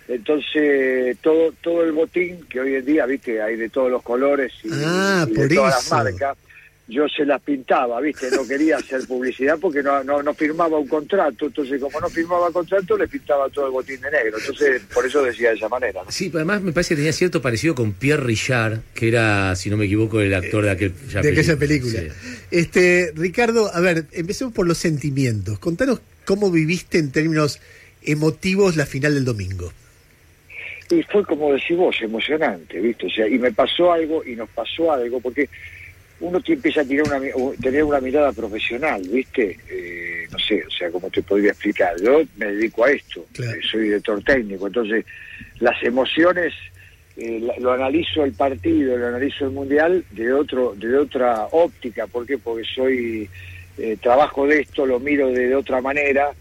[0.08, 4.52] entonces todo todo el botín, que hoy en día, viste, hay de todos los colores
[4.64, 5.96] y, Ah, y de todas eso.
[5.96, 6.38] las marcas,
[6.88, 10.88] yo se las pintaba, viste, no quería hacer publicidad porque no, no, no firmaba un
[10.88, 15.06] contrato, entonces como no firmaba contrato, le pintaba todo el botín de negro, entonces por
[15.06, 16.04] eso decía de esa manera.
[16.04, 16.12] ¿no?
[16.12, 19.78] Sí, además me parece que tenía cierto parecido con Pierre Richard, que era, si no
[19.78, 22.02] me equivoco, el actor de aquel de aquella película.
[22.52, 25.60] Este, Ricardo, a ver, empecemos por los sentimientos.
[25.60, 27.62] Contanos cómo viviste en términos
[28.04, 29.72] emotivos la final del domingo.
[30.90, 33.08] Y fue como decís vos, emocionante, ¿viste?
[33.08, 35.50] O sea, y me pasó algo, y nos pasó algo, porque
[36.24, 39.58] uno te empieza a tirar una, tener una mirada profesional, ¿viste?
[39.70, 42.00] Eh, no sé, o sea, como te podría explicar.
[42.02, 45.06] Yo me dedico a esto, eh, soy director técnico, entonces
[45.60, 46.54] las emociones
[47.18, 52.08] eh, la- lo analizo el partido, lo analizo el mundial de otro, de otra óptica,
[52.08, 52.38] ¿por qué?
[52.38, 53.30] Porque soy
[53.78, 56.32] eh, trabajo de esto, lo miro de, de otra manera,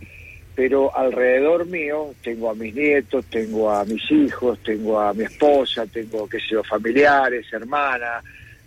[0.54, 5.86] pero alrededor mío tengo a mis nietos, tengo a mis hijos, tengo a mi esposa,
[5.86, 8.22] tengo, qué sé yo, familiares, hermanas,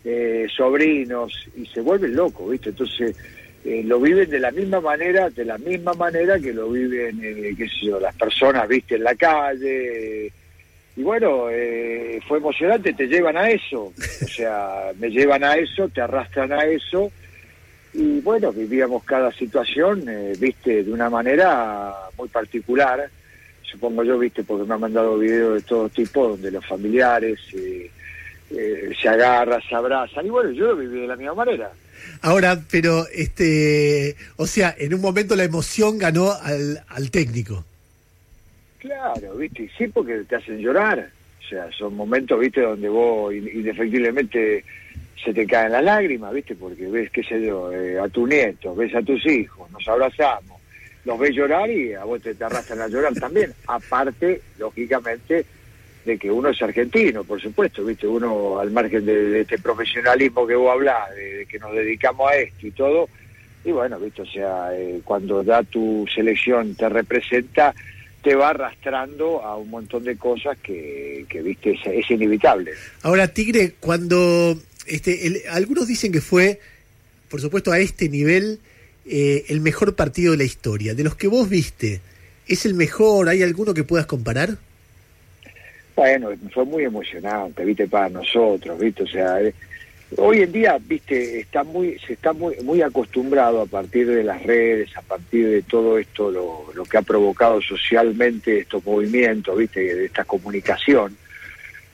[0.05, 2.69] eh, sobrinos, y se vuelven locos, ¿viste?
[2.69, 3.15] Entonces,
[3.65, 7.55] eh, lo viven de la misma manera, de la misma manera que lo viven, eh,
[7.57, 8.95] qué sé yo, las personas, ¿viste?
[8.95, 10.27] En la calle.
[10.27, 10.31] eh,
[10.97, 11.47] y bueno,
[12.25, 16.63] fue emocionante, te llevan a eso, o sea, me llevan a eso, te arrastran a
[16.63, 17.11] eso,
[17.93, 20.05] y bueno, vivíamos cada situación,
[20.39, 23.09] viste, de una manera muy particular,
[23.75, 27.91] supongo yo, viste, porque me han mandado videos de todo tipo, donde los familiares eh,
[28.51, 31.71] eh, se agarran, se abrazan, y bueno, yo lo viví de la misma manera.
[32.21, 37.63] Ahora, pero, este, o sea, en un momento la emoción ganó al, al técnico.
[38.79, 39.69] Claro, ¿viste?
[39.77, 41.09] Sí, porque te hacen llorar.
[41.43, 42.61] O sea, son momentos, ¿viste?
[42.61, 44.63] Donde vos in- indefectiblemente
[45.23, 46.55] se te caen las lágrimas, ¿viste?
[46.55, 50.61] Porque ves, qué sé yo, eh, a tu nieto, ves a tus hijos, nos abrazamos,
[51.03, 53.53] los ves llorar y a vos te, te arrastran a llorar también.
[53.67, 55.45] Aparte, lógicamente,
[56.05, 58.05] de que uno es argentino, por supuesto, ¿viste?
[58.07, 62.35] Uno, al margen de, este profesionalismo que vos hablás, de, de que nos dedicamos a
[62.35, 63.09] esto y todo,
[63.63, 64.21] y bueno, ¿viste?
[64.21, 67.73] O sea, eh, cuando da tu selección, te representa,
[68.21, 72.71] te va arrastrando a un montón de cosas que, que viste, es, es inevitable.
[73.01, 76.59] Ahora, Tigre, cuando este, el- algunos dicen que fue,
[77.29, 78.59] por supuesto, a este nivel,
[79.07, 80.93] eh, el mejor partido de la historia.
[80.93, 82.01] De los que vos viste,
[82.47, 83.29] ¿es el mejor?
[83.29, 84.57] ¿Hay alguno que puedas comparar?
[85.95, 89.53] Bueno, fue muy emocionante, viste, para nosotros, viste, o sea, eh,
[90.17, 94.43] hoy en día, viste, está muy, se está muy, muy acostumbrado a partir de las
[94.43, 99.79] redes, a partir de todo esto, lo, lo que ha provocado socialmente estos movimientos, viste,
[99.95, 101.15] de esta comunicación,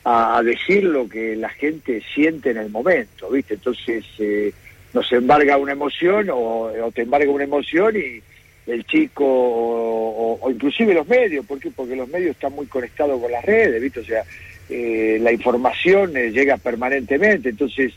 [0.04, 4.52] a, a decir lo que la gente siente en el momento, viste, entonces eh,
[4.94, 8.24] nos embarga una emoción o, o te embarga una emoción y
[8.72, 11.46] el chico o, inclusive los medios.
[11.46, 14.00] Porque los medios están muy conectados con las redes, ¿viste?
[14.00, 14.24] O sea,
[14.72, 17.94] eh, la información eh, llega permanentemente, entonces,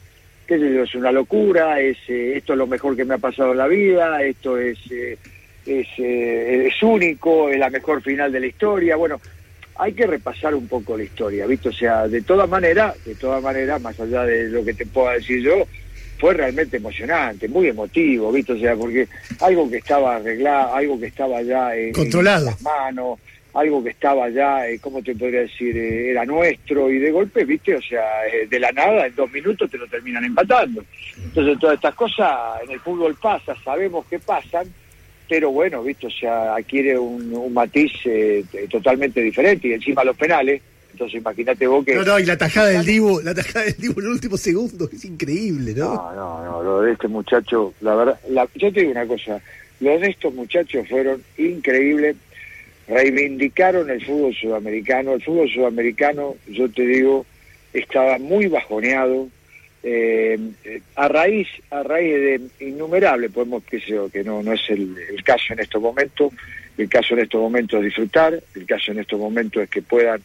[0.47, 3.18] qué sé yo, es una locura, es eh, esto es lo mejor que me ha
[3.18, 5.16] pasado en la vida, esto es, eh,
[5.64, 9.20] es, eh, es único, es la mejor final de la historia, bueno,
[9.77, 11.68] hay que repasar un poco la historia, ¿viste?
[11.68, 15.12] O sea, de todas maneras, de todas maneras, más allá de lo que te pueda
[15.12, 15.66] decir yo,
[16.25, 18.55] fue realmente emocionante, muy emotivo, ¿viste?
[18.55, 19.07] O sea, porque
[19.43, 22.47] algo que estaba arreglado, algo que estaba ya en, Controlado.
[22.47, 23.18] en las manos,
[23.53, 25.77] algo que estaba ya, eh, ¿cómo te podría decir?
[25.77, 27.75] Eh, era nuestro y de golpe, ¿viste?
[27.77, 30.83] O sea, eh, de la nada, en dos minutos te lo terminan empatando.
[31.22, 32.33] Entonces, todas estas cosas
[32.64, 34.66] en el fútbol pasa, sabemos que pasan,
[35.29, 36.07] pero bueno, ¿viste?
[36.07, 40.62] O sea, adquiere un, un matiz eh, totalmente diferente y encima los penales.
[40.95, 41.95] Entonces, imagínate vos que.
[41.97, 44.88] No, no, y la tajada del Dibu, la tajada del Dibu en el último segundo,
[44.92, 45.92] es increíble, ¿no?
[45.95, 49.40] No, no, no, lo de este muchacho, la verdad, la- yo te digo una cosa,
[49.80, 52.14] los de estos muchachos fueron increíbles,
[52.86, 57.26] reivindicaron el fútbol sudamericano, el fútbol sudamericano, yo te digo,
[57.72, 59.28] estaba muy bajoneado,
[59.82, 60.38] eh,
[60.95, 65.53] a raíz, a raíz de innumerables, podemos yo, que no, no es el, el caso
[65.55, 66.32] en estos momentos,
[66.78, 70.20] el caso en estos momentos es disfrutar, el caso en estos momentos es que puedan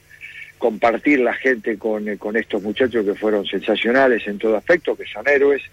[0.59, 5.05] compartir la gente con, eh, con estos muchachos que fueron sensacionales en todo aspecto, que
[5.05, 5.63] son héroes,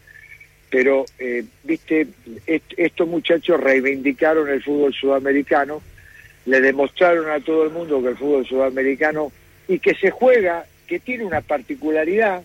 [0.71, 2.07] pero, eh, viste,
[2.47, 5.83] est- estos muchachos reivindicaron el fútbol sudamericano,
[6.47, 9.31] le demostraron a todo el mundo que el fútbol sudamericano
[9.69, 12.43] y que se juega, que tiene una particularidad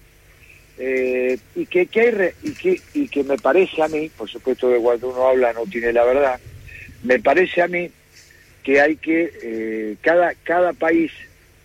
[0.77, 4.27] eh, y que, que hay re- y que y que me parece a mí, por
[4.29, 6.39] supuesto que cuando uno habla no tiene la verdad,
[7.03, 7.91] me parece a mí
[8.63, 11.11] que hay que eh, cada cada país,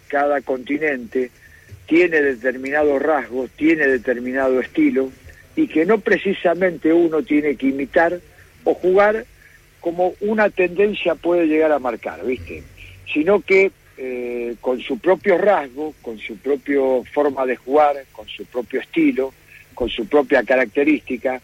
[0.09, 1.31] cada continente
[1.87, 5.11] tiene determinados rasgos, tiene determinado estilo
[5.55, 8.21] y que no precisamente uno tiene que imitar
[8.65, 9.25] o jugar
[9.81, 12.63] como una tendencia puede llegar a marcar, ¿viste?
[13.13, 16.81] Sino que eh, con su propio rasgo, con su propia
[17.15, 19.33] forma de jugar, con su propio estilo,
[19.75, 21.41] con su propia característica,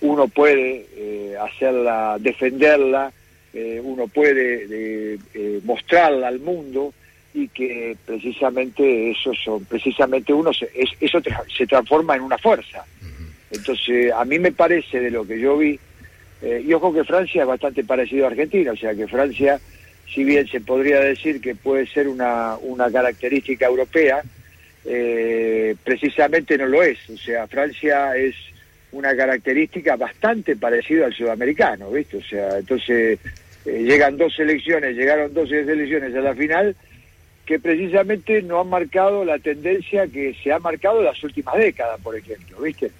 [0.00, 3.12] uno puede eh, hacerla, defenderla,
[3.54, 5.18] eh, uno puede
[5.62, 6.92] mostrarla al mundo
[7.34, 12.38] y que precisamente eso son, precisamente uno se, es- eso tra- se transforma en una
[12.38, 12.84] fuerza.
[13.50, 15.78] Entonces, a mí me parece de lo que yo vi,
[16.42, 19.60] eh, y ojo que Francia es bastante parecido a Argentina, o sea que Francia,
[20.12, 24.22] si bien se podría decir que puede ser una, una característica europea,
[24.84, 26.98] eh, precisamente no lo es.
[27.10, 28.34] O sea, Francia es
[28.92, 32.18] una característica bastante parecida al sudamericano, ¿viste?
[32.18, 33.18] O sea, entonces
[33.66, 36.76] eh, llegan dos selecciones, llegaron dos selecciones a la final
[37.46, 42.00] que precisamente no han marcado la tendencia que se ha marcado en las últimas décadas,
[42.00, 42.90] por ejemplo, ¿viste?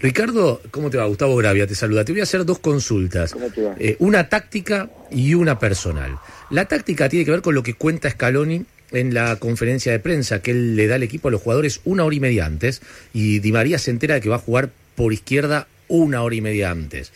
[0.00, 1.06] Ricardo, ¿cómo te va?
[1.06, 2.04] Gustavo Gravia te saluda.
[2.04, 3.32] Te voy a hacer dos consultas.
[3.32, 3.74] ¿Cómo te va?
[3.78, 6.16] Eh, una táctica y una personal.
[6.50, 10.40] La táctica tiene que ver con lo que cuenta Scaloni en la conferencia de prensa,
[10.40, 12.80] que él le da al equipo a los jugadores una hora y media antes,
[13.12, 16.40] y Di María se entera de que va a jugar por izquierda una hora y
[16.40, 17.12] media antes.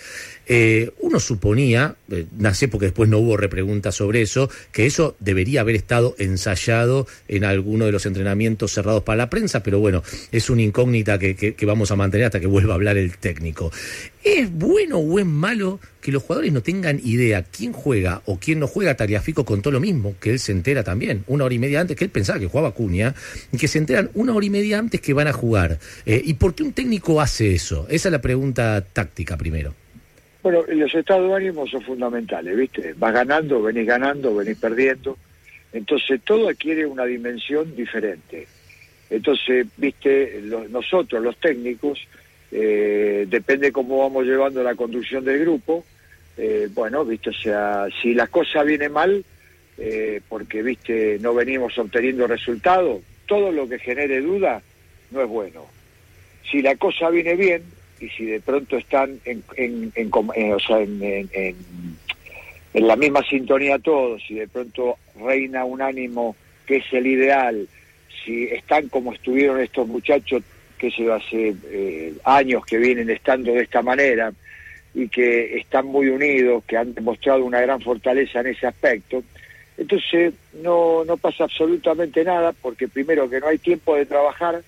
[0.47, 5.61] Eh, uno suponía, eh, nace porque después no hubo repreguntas sobre eso, que eso debería
[5.63, 10.51] haber estado ensayado en alguno de los entrenamientos cerrados para la prensa, pero bueno, es
[10.51, 13.71] una incógnita que, que- vamos a mantener hasta que vuelva a hablar el técnico.
[14.25, 18.59] ¿Es bueno o es malo que los jugadores no tengan idea quién juega o quién
[18.61, 18.97] no juega?
[18.97, 22.05] Taliafico contó lo mismo, que él se entera también, una hora y media antes, que
[22.05, 23.15] él pensaba que jugaba Cuña,
[23.53, 25.79] y que se enteran una hora y media antes que van a jugar.
[26.07, 27.87] Eh, ¿Y por qué un técnico hace eso?
[27.89, 29.75] Esa es la pregunta táctica primero.
[30.43, 32.95] Bueno, los estados de ánimo son fundamentales, ¿viste?
[32.97, 35.17] Vas ganando, venís ganando, venís perdiendo.
[35.73, 38.47] Entonces todo adquiere una dimensión diferente.
[39.09, 40.41] Entonces, ¿viste?
[40.43, 42.01] Lo- nosotros, los técnicos,
[42.51, 45.85] eh, depende cómo vamos llevando la conducción del grupo.
[46.39, 47.29] eh, bueno, ¿viste?
[47.29, 49.23] O sea, si la cosa viene mal,
[49.77, 51.19] eh, porque, ¿viste?
[51.21, 54.63] No venimos obteniendo resultados, todo lo que genere duda
[55.11, 55.67] no es bueno.
[56.51, 57.63] Si la cosa viene bien,
[58.03, 61.57] y si de pronto están en, en- en com- eh, o sea, en, en- en-
[62.75, 66.35] en la misma sintonía todos, si de pronto reina un ánimo
[66.67, 67.69] que es el ideal,
[68.25, 70.43] si están como estuvieron estos muchachos
[70.79, 74.33] que se hace eh, años que vienen estando de esta manera
[74.95, 79.23] y que están muy unidos, que han demostrado una gran fortaleza en ese aspecto,
[79.79, 84.63] entonces no, no pasa absolutamente nada porque primero que no hay tiempo de trabajar,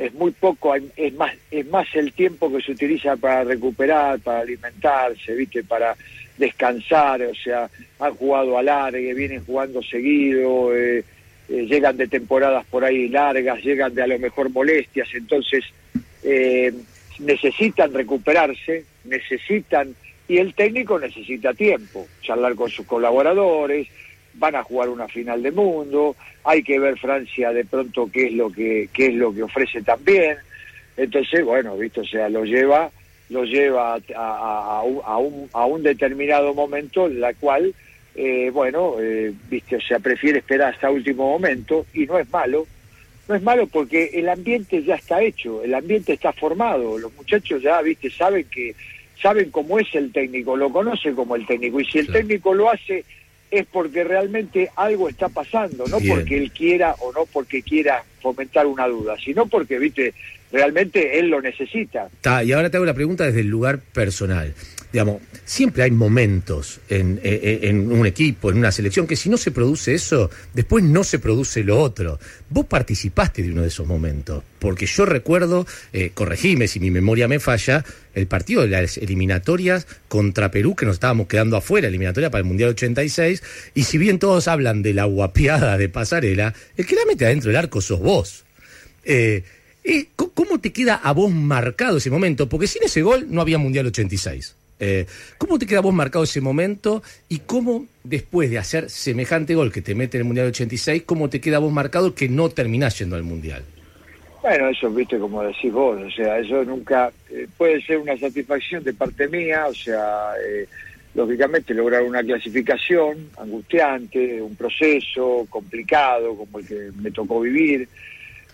[0.00, 4.40] es muy poco, es más, es más el tiempo que se utiliza para recuperar, para
[4.40, 5.94] alimentarse, viste, para
[6.38, 11.04] descansar, o sea, han jugado a largue, vienen jugando seguido, eh,
[11.50, 15.64] eh, llegan de temporadas por ahí largas, llegan de a lo mejor molestias, entonces
[16.22, 16.72] eh,
[17.18, 19.94] necesitan recuperarse, necesitan,
[20.26, 23.86] y el técnico necesita tiempo, charlar con sus colaboradores,
[24.34, 28.32] van a jugar una final de mundo, hay que ver Francia de pronto qué es
[28.32, 30.36] lo que, qué es lo que ofrece también,
[30.96, 32.90] entonces bueno, visto, o sea, lo lleva,
[33.28, 37.74] lo lleva a, a- a un, a un- a un determinado momento en la cual
[38.16, 42.66] eh, bueno, eh, viste, o sea, prefiere esperar hasta último momento y no es malo,
[43.28, 47.62] no es malo porque el ambiente ya está hecho, el ambiente está formado, los muchachos
[47.62, 48.74] ya, viste, saben que
[49.22, 51.78] saben cómo es el técnico, lo conocen como el técnico.
[51.80, 53.04] Y si el técnico lo hace
[53.50, 56.16] es porque realmente algo está pasando, no Bien.
[56.16, 60.14] porque él quiera o no porque quiera fomentar una duda, sino porque, viste,
[60.52, 62.08] realmente él lo necesita.
[62.20, 64.54] Ta, y ahora te hago la pregunta desde el lugar personal.
[64.92, 69.36] Digamos, siempre hay momentos en, en- en un equipo, en una selección, que si no
[69.36, 72.18] se produce eso, después no se produce lo otro.
[72.48, 77.28] Vos participaste de uno de esos momentos, porque yo recuerdo, eh, corregime si mi memoria
[77.28, 77.84] me falla,
[78.14, 82.46] el partido de las eliminatorias contra Perú, que nos estábamos quedando afuera, eliminatoria para el
[82.48, 83.42] Mundial 86,
[83.74, 87.48] y si bien todos hablan de la guapiada de pasarela, el que la mete adentro
[87.50, 88.44] del arco sos vos.
[89.04, 89.44] Eh,
[89.84, 92.48] eh, ¿Cómo te queda a vos marcado ese momento?
[92.48, 94.56] Porque sin ese gol no había Mundial 86.
[94.80, 95.06] Eh,
[95.36, 99.82] ¿Cómo te queda vos marcado ese momento y cómo después de hacer semejante gol que
[99.82, 103.16] te mete en el Mundial 86, cómo te queda vos marcado que no terminás yendo
[103.16, 103.62] al Mundial?
[104.42, 108.82] Bueno, eso, viste, como decís vos, o sea, eso nunca eh, puede ser una satisfacción
[108.82, 110.66] de parte mía, o sea, eh,
[111.14, 117.86] lógicamente lograr una clasificación angustiante, un proceso complicado como el que me tocó vivir,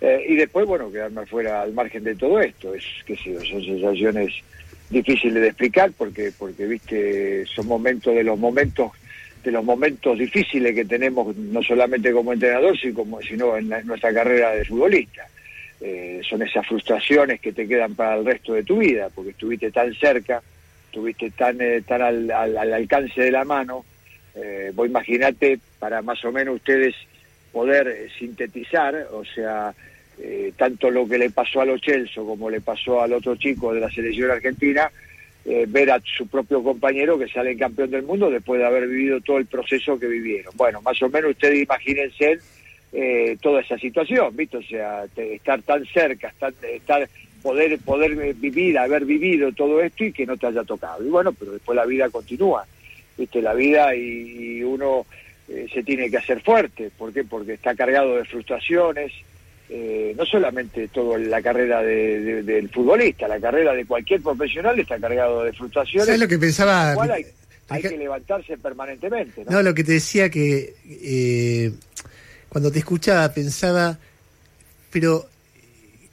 [0.01, 3.65] eh, y después, bueno, quedarme afuera al margen de todo esto, es que sí, son
[3.65, 4.33] sensaciones
[4.89, 8.93] difíciles de explicar porque, porque viste, son momentos de los momentos
[9.43, 14.13] de los momentos difíciles que tenemos no solamente como entrenador sino, sino en, la- nuestra
[14.13, 15.23] carrera de futbolista.
[15.81, 19.71] Eh, son esas frustraciones que te quedan para el resto de tu vida, porque estuviste
[19.71, 20.43] tan cerca,
[20.87, 23.85] estuviste tan, eh, tan al, al- al alcance de la mano.
[24.35, 26.95] Eh, vos imaginate, para más o menos ustedes
[27.53, 29.73] poder sintetizar, o sea,
[30.19, 33.73] eh, tanto lo que le pasó a Lo Celso como le pasó al otro chico
[33.75, 34.91] de la selección argentina,
[35.45, 39.21] eh, ver a su propio compañero que sale campeón del mundo después de haber vivido
[39.21, 40.53] todo el proceso que vivieron.
[40.57, 42.39] Bueno, más o menos ustedes imagínense
[42.93, 44.57] eh, toda esa situación, ¿viste?
[44.57, 47.09] O sea, estar tan cerca, estar, estar
[47.43, 51.05] poder poder vivir, haber vivido todo esto y que no te haya tocado.
[51.05, 52.67] Y bueno, pero después la vida continúa,
[53.17, 53.41] ¿viste?
[53.41, 55.07] La vida y, y uno
[55.49, 57.23] eh, se tiene que hacer fuerte, ¿por qué?
[57.23, 59.13] Porque está cargado de frustraciones,
[59.69, 64.79] eh, no solamente toda la carrera de- de- del futbolista, la carrera de cualquier profesional
[64.79, 66.07] está cargado de frustraciones.
[66.07, 66.93] ¿Sabes lo que pensaba?
[66.93, 67.27] hay,
[67.69, 69.51] hay que levantarse permanentemente, ¿no?
[69.51, 71.73] No, lo que te decía que eh,
[72.49, 73.99] cuando te escuchaba pensaba,
[74.93, 75.27] pero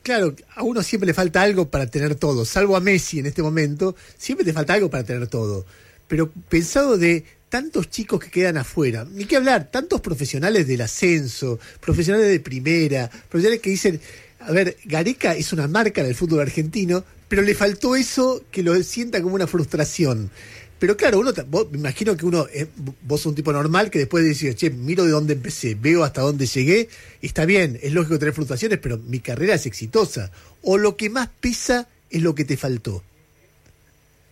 [0.02, 3.44] claro, a uno siempre le falta algo para tener todo, salvo a Messi en este
[3.44, 5.66] momento, siempre te falta algo para tener todo.
[6.08, 7.24] Pero pensado de
[7.54, 13.08] tantos chicos que quedan afuera, ni qué hablar, tantos profesionales del ascenso, profesionales de primera,
[13.30, 14.02] profesionales que dicen,
[14.40, 18.74] a ver, Gareca es una marca del fútbol argentino, pero le faltó eso que lo
[18.82, 20.32] sienta como una frustración.
[20.80, 22.66] Pero claro, uno, vos- me imagino que uno, eh,
[23.04, 26.04] vos sos un tipo normal que después de decir, che, miro de dónde empecé, veo
[26.04, 26.90] hasta dónde llegué,
[27.22, 30.32] está bien, es lógico tener frustraciones, pero mi carrera es exitosa.
[30.64, 33.04] O lo que más pesa es lo que te faltó.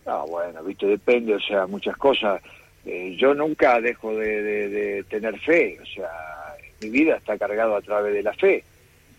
[0.06, 2.42] No, bueno, viste, depende, o sea, muchas cosas.
[2.84, 6.10] Eh, yo nunca dejo de, de- tener fe, o sea,
[6.80, 8.64] mi vida está cargado a través de la fe.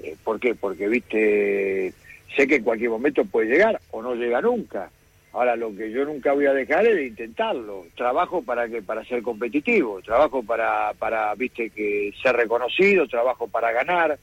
[0.01, 0.53] Eh, ¿Por qué?
[0.53, 1.93] Porque, viste,
[2.35, 4.89] sé que en cualquier momento puede llegar o no llega nunca.
[5.31, 7.85] Ahora, lo que yo nunca voy a dejar es de intentarlo.
[7.95, 13.71] Trabajo para que para ser competitivo, trabajo para, para viste, que ser reconocido, trabajo para
[13.71, 14.17] ganar,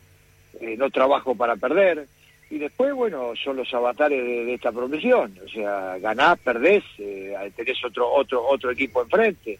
[0.60, 2.06] eh, no trabajo para perder.
[2.50, 5.32] Y después, bueno, son los avatares de, de esta profesión.
[5.44, 9.58] O sea, ganás, perdés, eh, tenés otro, otro, otro equipo enfrente.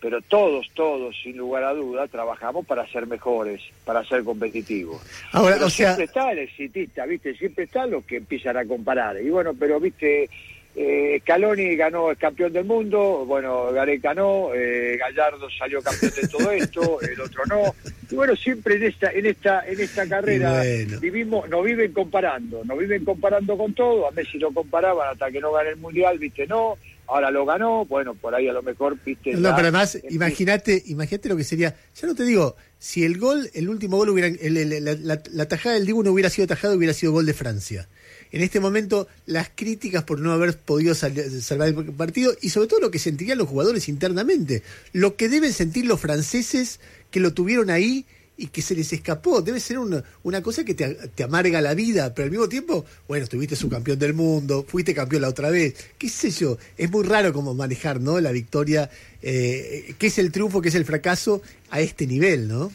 [0.00, 5.00] Pero todos, todos, sin lugar a duda, trabajamos para ser mejores, para ser competitivos.
[5.30, 7.36] Ahora, Pero o sea- siempre está el exitista, ¿viste?
[7.36, 9.20] Siempre están los que empiezan a comparar.
[9.22, 10.28] Y bueno, pero, ¿viste?
[10.74, 16.28] Eh, Scaloni ganó, es campeón del mundo, bueno, Gareca no, eh, Gallardo salió campeón de
[16.28, 17.74] todo esto, el otro no.
[18.10, 20.98] Y bueno, siempre en esta, en esta, en esta carrera bueno.
[21.00, 25.40] vivimos, nos viven comparando, nos viven comparando con todo, a Messi lo comparaban hasta que
[25.40, 28.96] no gane el mundial, viste, no, ahora lo ganó, bueno, por ahí a lo mejor,
[29.04, 29.32] viste.
[29.34, 31.74] No, ya pero además, imagínate, imagínate lo que sería.
[32.00, 35.22] Ya no te digo, si el gol, el último gol hubiera, el- el- la, la-
[35.30, 37.88] la tajada del Dibu no hubiera sido tajada, hubiera sido gol de Francia.
[38.32, 42.66] En este momento, las críticas por no haber podido sal- salvar el partido y sobre
[42.68, 44.62] todo lo que sentirían los jugadores internamente,
[44.92, 46.80] lo que deben sentir los franceses
[47.10, 48.06] que lo tuvieron ahí
[48.38, 49.42] y que se les escapó.
[49.42, 53.24] Debe ser una, cosa que te, te amarga la vida, pero al mismo tiempo, bueno,
[53.24, 56.56] estuviste subcampeón del mundo, fuiste campeón la otra vez, qué sé yo.
[56.78, 58.18] Es muy raro como manejar, ¿no?
[58.20, 62.72] La victoria, eh, qué es el triunfo, qué es el fracaso a este nivel, ¿no?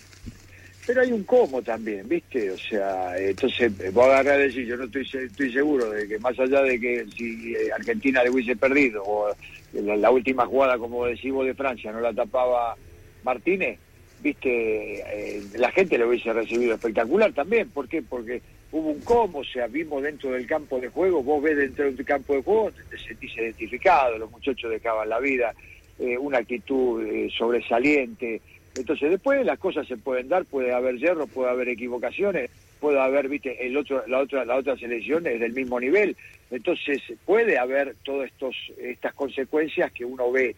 [0.87, 2.49] Pero hay un cómo también, ¿viste?
[2.49, 6.17] O sea, entonces eh, vos agarrás a decir, yo no estoy, estoy seguro de que
[6.17, 9.27] más allá de que si eh, Argentina le hubiese perdido o
[9.73, 12.77] la, la última jugada, como decís vos, de Francia, no la tapaba
[13.25, 13.77] Martínez,
[14.21, 15.01] ¿viste?
[15.01, 17.69] Eh, la gente lo hubiese recibido espectacular también.
[17.69, 18.01] ¿Por qué?
[18.01, 21.83] Porque hubo un cómo, o sea, vimos dentro del campo de juego, vos ves dentro
[21.83, 25.53] del campo de juego, te sentís identificado, los muchachos dejaban la vida,
[25.99, 28.41] eh, una actitud eh, sobresaliente.
[28.77, 33.27] Entonces después las cosas se pueden dar, puede haber yerros, puede haber equivocaciones, puede haber,
[33.27, 36.15] viste, el otro, la otra, la otra selección es del mismo nivel.
[36.51, 40.55] Entonces puede haber todas estos, estas consecuencias que uno ve,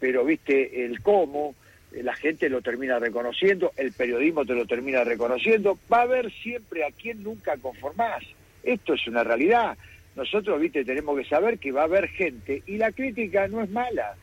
[0.00, 1.54] pero viste, el cómo,
[1.92, 6.32] eh, la gente lo termina reconociendo, el periodismo te lo termina reconociendo, va a haber
[6.32, 8.24] siempre a quien nunca conformás.
[8.62, 9.76] Esto es una realidad.
[10.16, 13.70] Nosotros, viste, tenemos que saber que va a haber gente y la crítica no es
[13.70, 14.16] mala.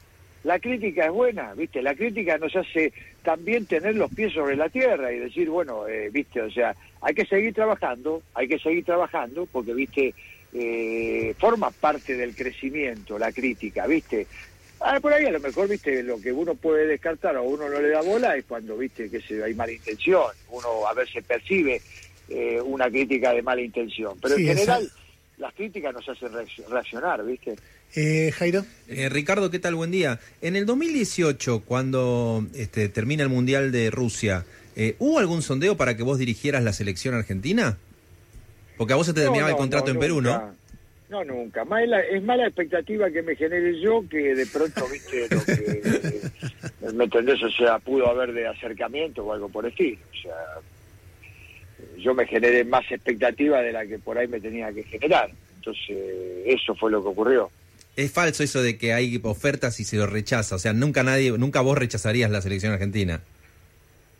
[0.46, 1.82] La crítica es buena, ¿viste?
[1.82, 2.94] La crítica nos hace
[3.24, 6.40] también tener los pies sobre la tierra y decir, bueno, eh, ¿viste?
[6.40, 10.14] O sea, hay que seguir trabajando, hay que seguir trabajando porque, ¿viste?
[10.54, 14.28] Eh, forma parte del crecimiento, la crítica, ¿viste?
[14.80, 16.04] Ah, por ahí a lo mejor, ¿viste?
[16.04, 19.10] Lo que uno puede descartar o uno no le da bola es cuando, ¿viste?
[19.10, 21.82] Que se, hay mala intención, uno a veces percibe
[22.30, 24.92] eh, una crítica de mala intención, pero Sí, en esa- general
[25.38, 27.56] las críticas nos hacen reacc- reaccionar, ¿viste?
[27.96, 28.66] Eh, Jairo.
[28.88, 29.76] Eh, Ricardo, ¿qué tal?
[29.76, 30.20] Buen día.
[30.42, 35.96] En el 2018, cuando este, termina el Mundial de Rusia, eh, ¿hubo algún sondeo para
[35.96, 37.78] que vos dirigieras la selección argentina?
[38.78, 40.38] Porque a vos se te No, terminaba el contrato no, en Perú, nunca.
[40.38, 40.66] ¿no?
[41.08, 41.64] No, nunca.
[41.66, 45.28] Más es, la, es más la expectativa que me genere yo que de pronto, viste,
[45.30, 47.42] lo que, eh, ¿me entendés?
[47.44, 50.00] O sea, pudo haber de acercamiento o algo por el estilo.
[50.12, 50.36] O sea,
[51.98, 55.30] yo me generé más expectativa de la que por ahí me tenía que generar.
[55.58, 55.98] Entonces,
[56.46, 57.50] eso fue lo que ocurrió.
[57.96, 60.56] Es falso eso de que hay ofertas y se lo rechaza.
[60.56, 63.22] O sea, nunca nadie, nunca vos rechazarías la selección argentina.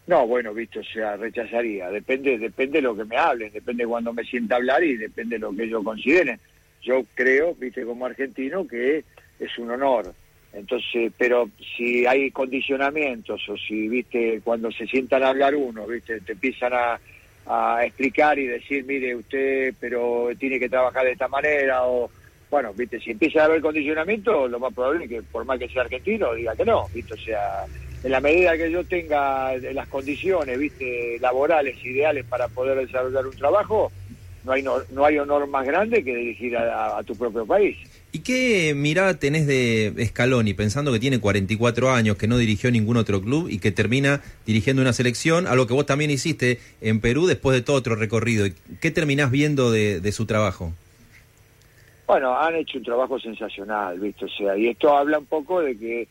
[0.08, 1.90] No, bueno, viste, o sea, rechazaría.
[1.90, 5.40] Depende, depende de lo que me hablen, depende cuando me sienta hablar y depende de
[5.40, 6.40] lo que ellos consideren.
[6.84, 9.04] Yo creo, viste, como argentino, que
[9.40, 10.14] es un honor.
[10.54, 16.22] Entonces, pero si hay condicionamientos o si, viste, cuando se sientan a hablar uno, viste,
[16.22, 17.00] te empiezan a,
[17.48, 22.10] a explicar y decir, mire, usted, pero tiene que trabajar de esta manera o,
[22.56, 25.68] bueno, viste, si empieza a haber condicionamiento, lo más probable es que por más que
[25.68, 27.66] sea argentino, diga que no, viste, o sea,
[28.02, 33.36] en la medida que yo tenga las condiciones, viste, laborales, ideales para poder desarrollar un
[33.36, 33.92] trabajo,
[34.46, 37.76] no hay no, no hay honor más grande que dirigir a, a tu propio país.
[38.14, 42.96] ¿Y qué mirada tenés de Scaloni, pensando que tiene 44 años, que no dirigió ningún
[42.96, 47.26] otro club y que termina dirigiendo una selección, algo que vos también hiciste en Perú
[47.26, 48.48] después de todo otro recorrido?
[48.80, 50.74] ¿Qué terminás viendo de su trabajo?
[52.08, 54.26] Bueno, han hecho un trabajo sensacional, ¿viste?
[54.26, 56.08] O sea, y esto habla un poco de que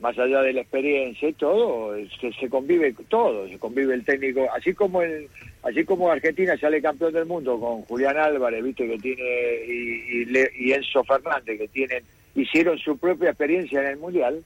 [0.00, 4.46] más allá de la experiencia y todo, se, se convive todo, se convive el técnico,
[4.54, 5.28] así como el,
[5.62, 9.22] así como Argentina sale campeón del mundo con Julián Álvarez, viste que tiene
[9.66, 12.02] y, y Le- y Enzo Fernández que tienen
[12.34, 14.42] hicieron su propia experiencia en el mundial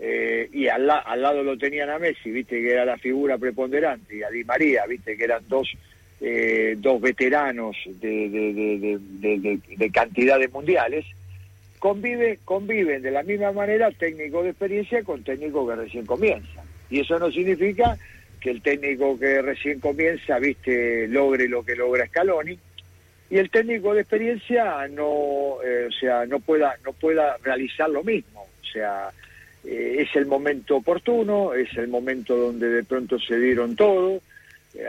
[0.00, 4.16] eh, y al, al lado lo tenían a Messi, viste que era la figura preponderante
[4.16, 5.68] y a Di María, viste que eran dos
[6.20, 8.28] eh, dos veteranos de,
[9.76, 11.04] de- cantidad de mundiales
[11.78, 16.62] convive, conviven de la misma manera técnico de experiencia con técnico que recién comienza.
[16.90, 17.96] Y eso no significa
[18.40, 22.58] que el técnico que recién comienza, viste, logre lo que logra Scaloni,
[23.30, 28.04] y el técnico de experiencia no, eh, o sea, no pueda, no pueda realizar lo
[28.04, 28.42] mismo.
[28.62, 29.08] O sea,
[29.64, 34.20] eh, es el momento oportuno, es el momento donde de pronto se dieron todo.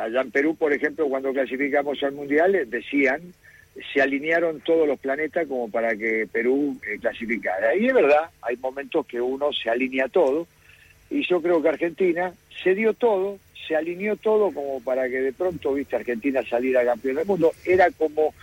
[0.02, 3.22] Allá en Perú, por ejemplo, cuando clasificamos al Mundial, eh, decían,
[3.94, 7.76] se alinearon todos los planetas como para que Perú eh, clasificara.
[7.76, 10.48] Y es verdad, hay momentos que uno se alinea todo,
[11.10, 12.34] y yo creo que Argentina
[12.64, 17.16] se dio todo, se alineó todo como para que de pronto, viste, Argentina saliera campeón
[17.16, 17.52] del mundo.
[17.66, 18.34] Era como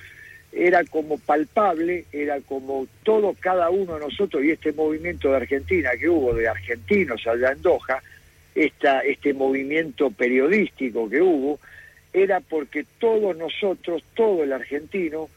[0.53, 5.91] era como palpable, era como todo, cada uno de nosotros y este movimiento de Argentina
[5.99, 8.03] que hubo, de argentinos allá en Doha,
[8.55, 11.59] esta, este movimiento periodístico que hubo,
[12.13, 15.29] era porque todos nosotros, todo el argentino,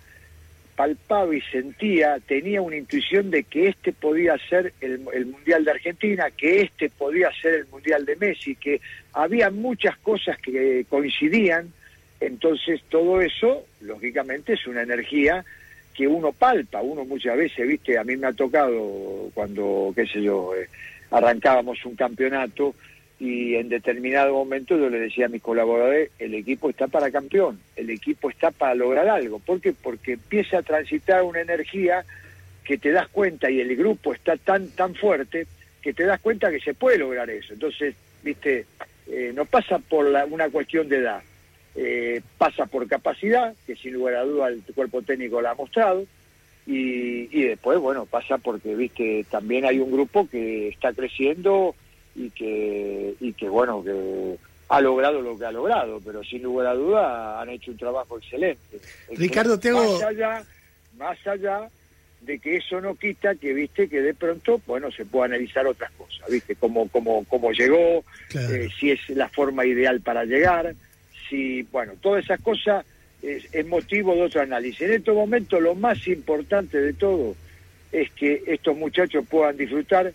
[0.75, 5.71] palpaba y sentía, tenía una intuición de que este podía ser el, el Mundial de
[5.71, 8.81] Argentina, que este podía ser el Mundial de Messi, que
[9.13, 11.71] había muchas cosas que coincidían,
[12.19, 15.45] entonces todo eso, lógicamente, es una energía
[15.93, 20.21] que uno palpa, uno muchas veces, viste, a mí me ha tocado cuando, qué sé
[20.21, 20.67] yo, eh,
[21.09, 22.75] arrancábamos un campeonato
[23.19, 27.59] y en determinado momento yo le decía a mis colaboradores, el equipo está para campeón,
[27.75, 29.39] el equipo está para lograr algo.
[29.39, 29.71] ¿Por qué?
[29.73, 32.03] Porque empieza a transitar una energía
[32.65, 35.47] que te das cuenta y el grupo está tan, tan fuerte
[35.81, 37.53] que te das cuenta que se puede lograr eso.
[37.53, 38.65] Entonces, viste,
[39.07, 41.21] eh, no pasa por la- una cuestión de edad,
[41.75, 46.05] eh, pasa por capacidad, que sin lugar a duda el cuerpo técnico la ha mostrado,
[46.65, 51.75] y, y después, bueno, pasa porque, viste, también hay un grupo que está creciendo
[52.15, 54.37] y que, y que bueno, que
[54.69, 58.17] ha logrado lo que ha logrado, pero sin lugar a duda han hecho un trabajo
[58.17, 58.79] excelente.
[59.15, 60.43] Ricardo, te hago- Más allá,
[60.97, 61.69] más allá
[62.21, 65.91] de que eso no quita que, viste, que de pronto, bueno, se pueda analizar otras
[65.91, 68.03] cosas, viste, cómo, cómo, cómo llegó,
[68.33, 70.73] eh, si es la forma ideal para llegar,
[71.29, 72.85] si, bueno, todas esas cosas
[73.21, 74.81] es, es motivo de otro análisis.
[74.81, 77.35] En estos momentos lo más importante de todo
[77.91, 80.11] es que estos muchachos puedan disfrutar,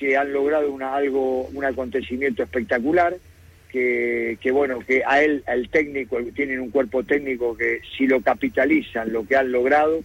[0.00, 3.14] que han logrado una, algo, un acontecimiento espectacular,
[3.70, 9.12] que, bueno, que a él, al técnico, tienen un cuerpo técnico que si lo capitalizan,
[9.12, 10.00] lo que han logrado,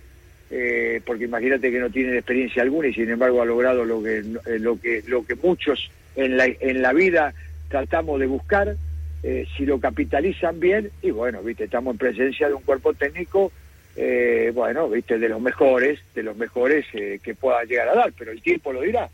[0.51, 4.17] eh, porque imagínate que no tienen experiencia alguna y sin embargo ha logrado lo que,
[4.17, 7.33] eh, lo que, lo que muchos en la, en la vida
[7.69, 8.75] tratamos de buscar,
[9.23, 13.51] eh, si lo capitalizan bien, y bueno, viste, estamos en presencia de un cuerpo técnico,
[13.95, 18.33] eh, bueno, viste, de los mejores, de los mejores que pueda llegar a dar, pero
[18.33, 19.09] el tiempo lo dirá.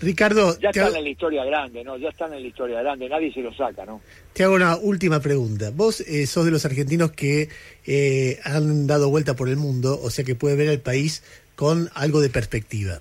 [0.00, 1.96] Ricardo, Ya están hago, en la historia grande, ¿no?
[1.96, 4.00] Ya están en la historia grande, nadie se lo saca, ¿no?
[4.32, 5.70] te hago una última pregunta.
[5.70, 7.48] Vos eh, sos de los argentinos que
[7.86, 11.22] eh, han dado vuelta por el mundo, o sea que puede ver al país
[11.56, 13.00] con algo de perspectiva.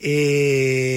[0.00, 0.87] Eh,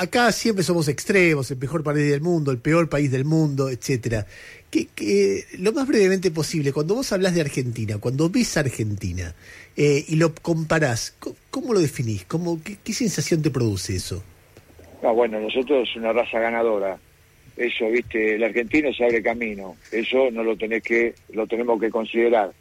[0.00, 4.26] acá siempre somos extremos, el mejor país del mundo, el peor país del mundo, etcétera.
[4.70, 9.34] Que, que lo más brevemente posible, cuando vos hablas de Argentina, cuando ves Argentina
[9.76, 12.24] eh, y lo comparás, co- ¿cómo lo definís?
[12.24, 14.22] ¿Cómo, qué, sensación te produce eso?
[15.02, 16.98] No, bueno, nosotros una raza ganadora.
[17.56, 19.76] Eso, viste, el argentino se abre camino.
[19.92, 22.52] Eso no lo tenés que, lo tenemos que considerar.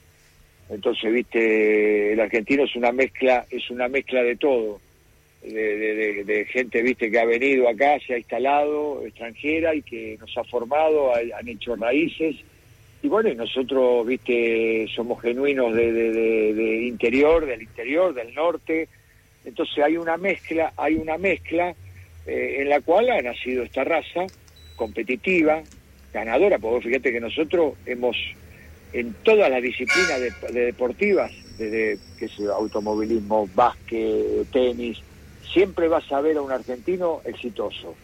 [0.70, 4.82] Entonces, viste, el argentino es una mezcla, es una mezcla de todo.
[5.42, 10.44] De, gente, viste, que ha venido acá, se ha instalado, extranjera, y que nos ha
[10.44, 12.36] formado, ha- han hecho raíces.
[13.02, 18.90] Y bueno, y nosotros, viste, somos genuinos de, de- interior, del interior, del norte.
[19.46, 21.74] Entonces hay una mezcla, hay una mezcla
[22.26, 24.28] eh, en la cual ha nacido esta raza
[24.76, 25.64] competitiva,
[26.14, 28.18] ganadora, porque fíjate que nosotros hemos,
[28.92, 31.98] en todas las disciplinas de, de deportivas, desde
[32.38, 35.02] yo, automovilismo, básquet, tenis,
[35.52, 37.96] siempre vas a ver a un argentino exitoso,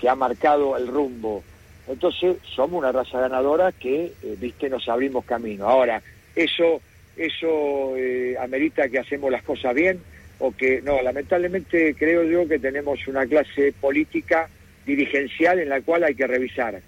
[0.00, 1.42] que ha marcado el rumbo.
[1.88, 5.68] Entonces, somos una raza ganadora que, eh, viste, nos abrimos camino.
[5.68, 6.02] Ahora,
[6.34, 6.80] eso,
[7.16, 10.00] eso eh, amerita que hacemos las cosas bien
[10.38, 14.48] o que, no, lamentablemente creo yo que tenemos una clase política
[14.84, 16.80] dirigencial en la cual hay que revisar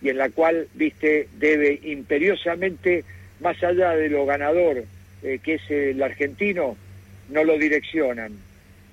[0.00, 3.04] y en la cual, viste, debe imperiosamente,
[3.40, 4.84] más allá de lo ganador
[5.22, 6.76] eh, que es el argentino,
[7.28, 8.32] no lo direccionan,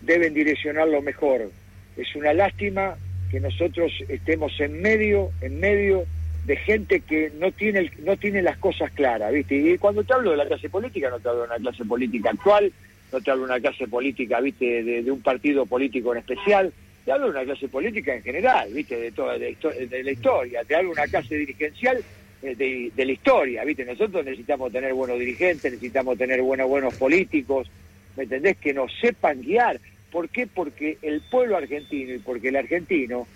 [0.02, 1.52] deben direccionarlo mejor.
[1.98, 2.98] es una lástima
[3.32, 6.06] que nosotros estemos en medio, en medio
[6.46, 9.56] de gente que no tiene el- no tiene las cosas claras, ¿viste?
[9.56, 12.32] Y cuando te hablo de la clase política, no te hablo de una clase política
[12.32, 12.72] actual,
[13.12, 14.84] no te hablo de una clase política, ¿viste?
[14.84, 16.74] De, un partido político en especial,
[17.06, 18.98] te hablo de una clase política en general, ¿viste?
[18.98, 19.56] De toda de,
[19.90, 22.04] de la historia, te hablo de una clase dirigencial
[22.42, 23.86] eh, de, de la historia, ¿viste?
[23.86, 27.72] Nosotros necesitamos tener buenos dirigentes, necesitamos tener buenos buenos políticos,
[28.16, 28.58] ¿me entendés?
[28.58, 29.80] Que nos sepan guiar.
[30.12, 30.48] ¿Por qué?
[30.48, 33.28] Porque el pueblo argentino y porque el argentino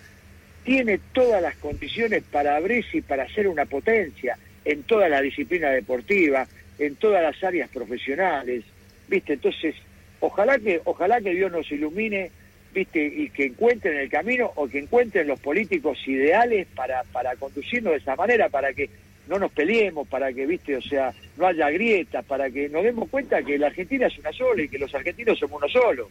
[0.63, 5.69] tiene todas las condiciones para abrirse y para ser una potencia en toda la disciplina
[5.71, 8.63] deportiva, en todas las áreas profesionales,
[9.07, 9.33] ¿viste?
[9.33, 9.75] Entonces,
[10.19, 12.31] ojalá que ojalá que Dios nos ilumine,
[12.73, 13.03] ¿viste?
[13.03, 17.99] Y que encuentren el camino o que encuentren los políticos ideales para para conducirnos de
[17.99, 18.89] esa manera, para que
[19.29, 20.75] no nos peleemos, para que, ¿viste?
[20.75, 24.33] O sea, no haya grietas, para que nos demos cuenta que la Argentina es una
[24.33, 26.09] sola y que los argentinos somos uno solo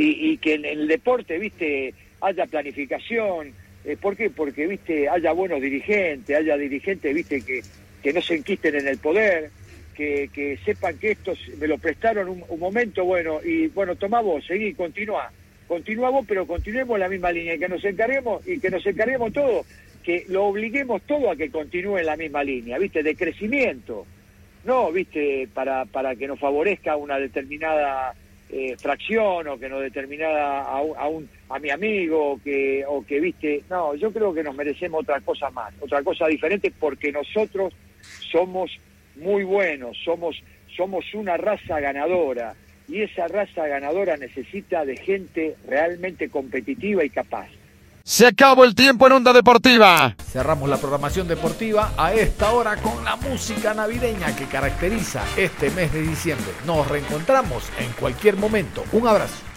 [0.00, 3.52] y, que en el deporte, viste, haya planificación.
[3.84, 4.30] Eh, ¿Por qué?
[4.30, 7.62] Porque, viste, haya buenos dirigentes, haya dirigentes, viste, que,
[8.02, 9.50] que no se enquisten en el poder,
[9.96, 14.20] que, que sepan que estos me lo prestaron un, un momento, bueno, y bueno, tomá
[14.20, 15.32] vos, seguí, continúa.
[15.68, 15.82] Vos,
[16.26, 19.66] pero continuemos en la misma línea, que nos encarguemos, y que nos encarguemos todos,
[20.08, 24.06] que lo obliguemos todo a que continúe en la misma línea, viste, de crecimiento.
[24.64, 28.14] No, viste, para, para que nos favorezca una determinada
[28.48, 33.04] eh, fracción o que nos determinada a, a, un, a mi amigo o que, o
[33.04, 37.12] que, viste, no, yo creo que nos merecemos otra cosa más, otra cosa diferente porque
[37.12, 37.74] nosotros
[38.32, 38.70] somos
[39.16, 40.42] muy buenos, somos,
[40.74, 42.54] somos una raza ganadora
[42.88, 47.50] y esa raza ganadora necesita de gente realmente competitiva y capaz.
[48.08, 50.16] Se acabó el tiempo en Onda Deportiva.
[50.32, 55.92] Cerramos la programación deportiva a esta hora con la música navideña que caracteriza este mes
[55.92, 56.46] de diciembre.
[56.64, 58.82] Nos reencontramos en cualquier momento.
[58.92, 59.47] Un abrazo.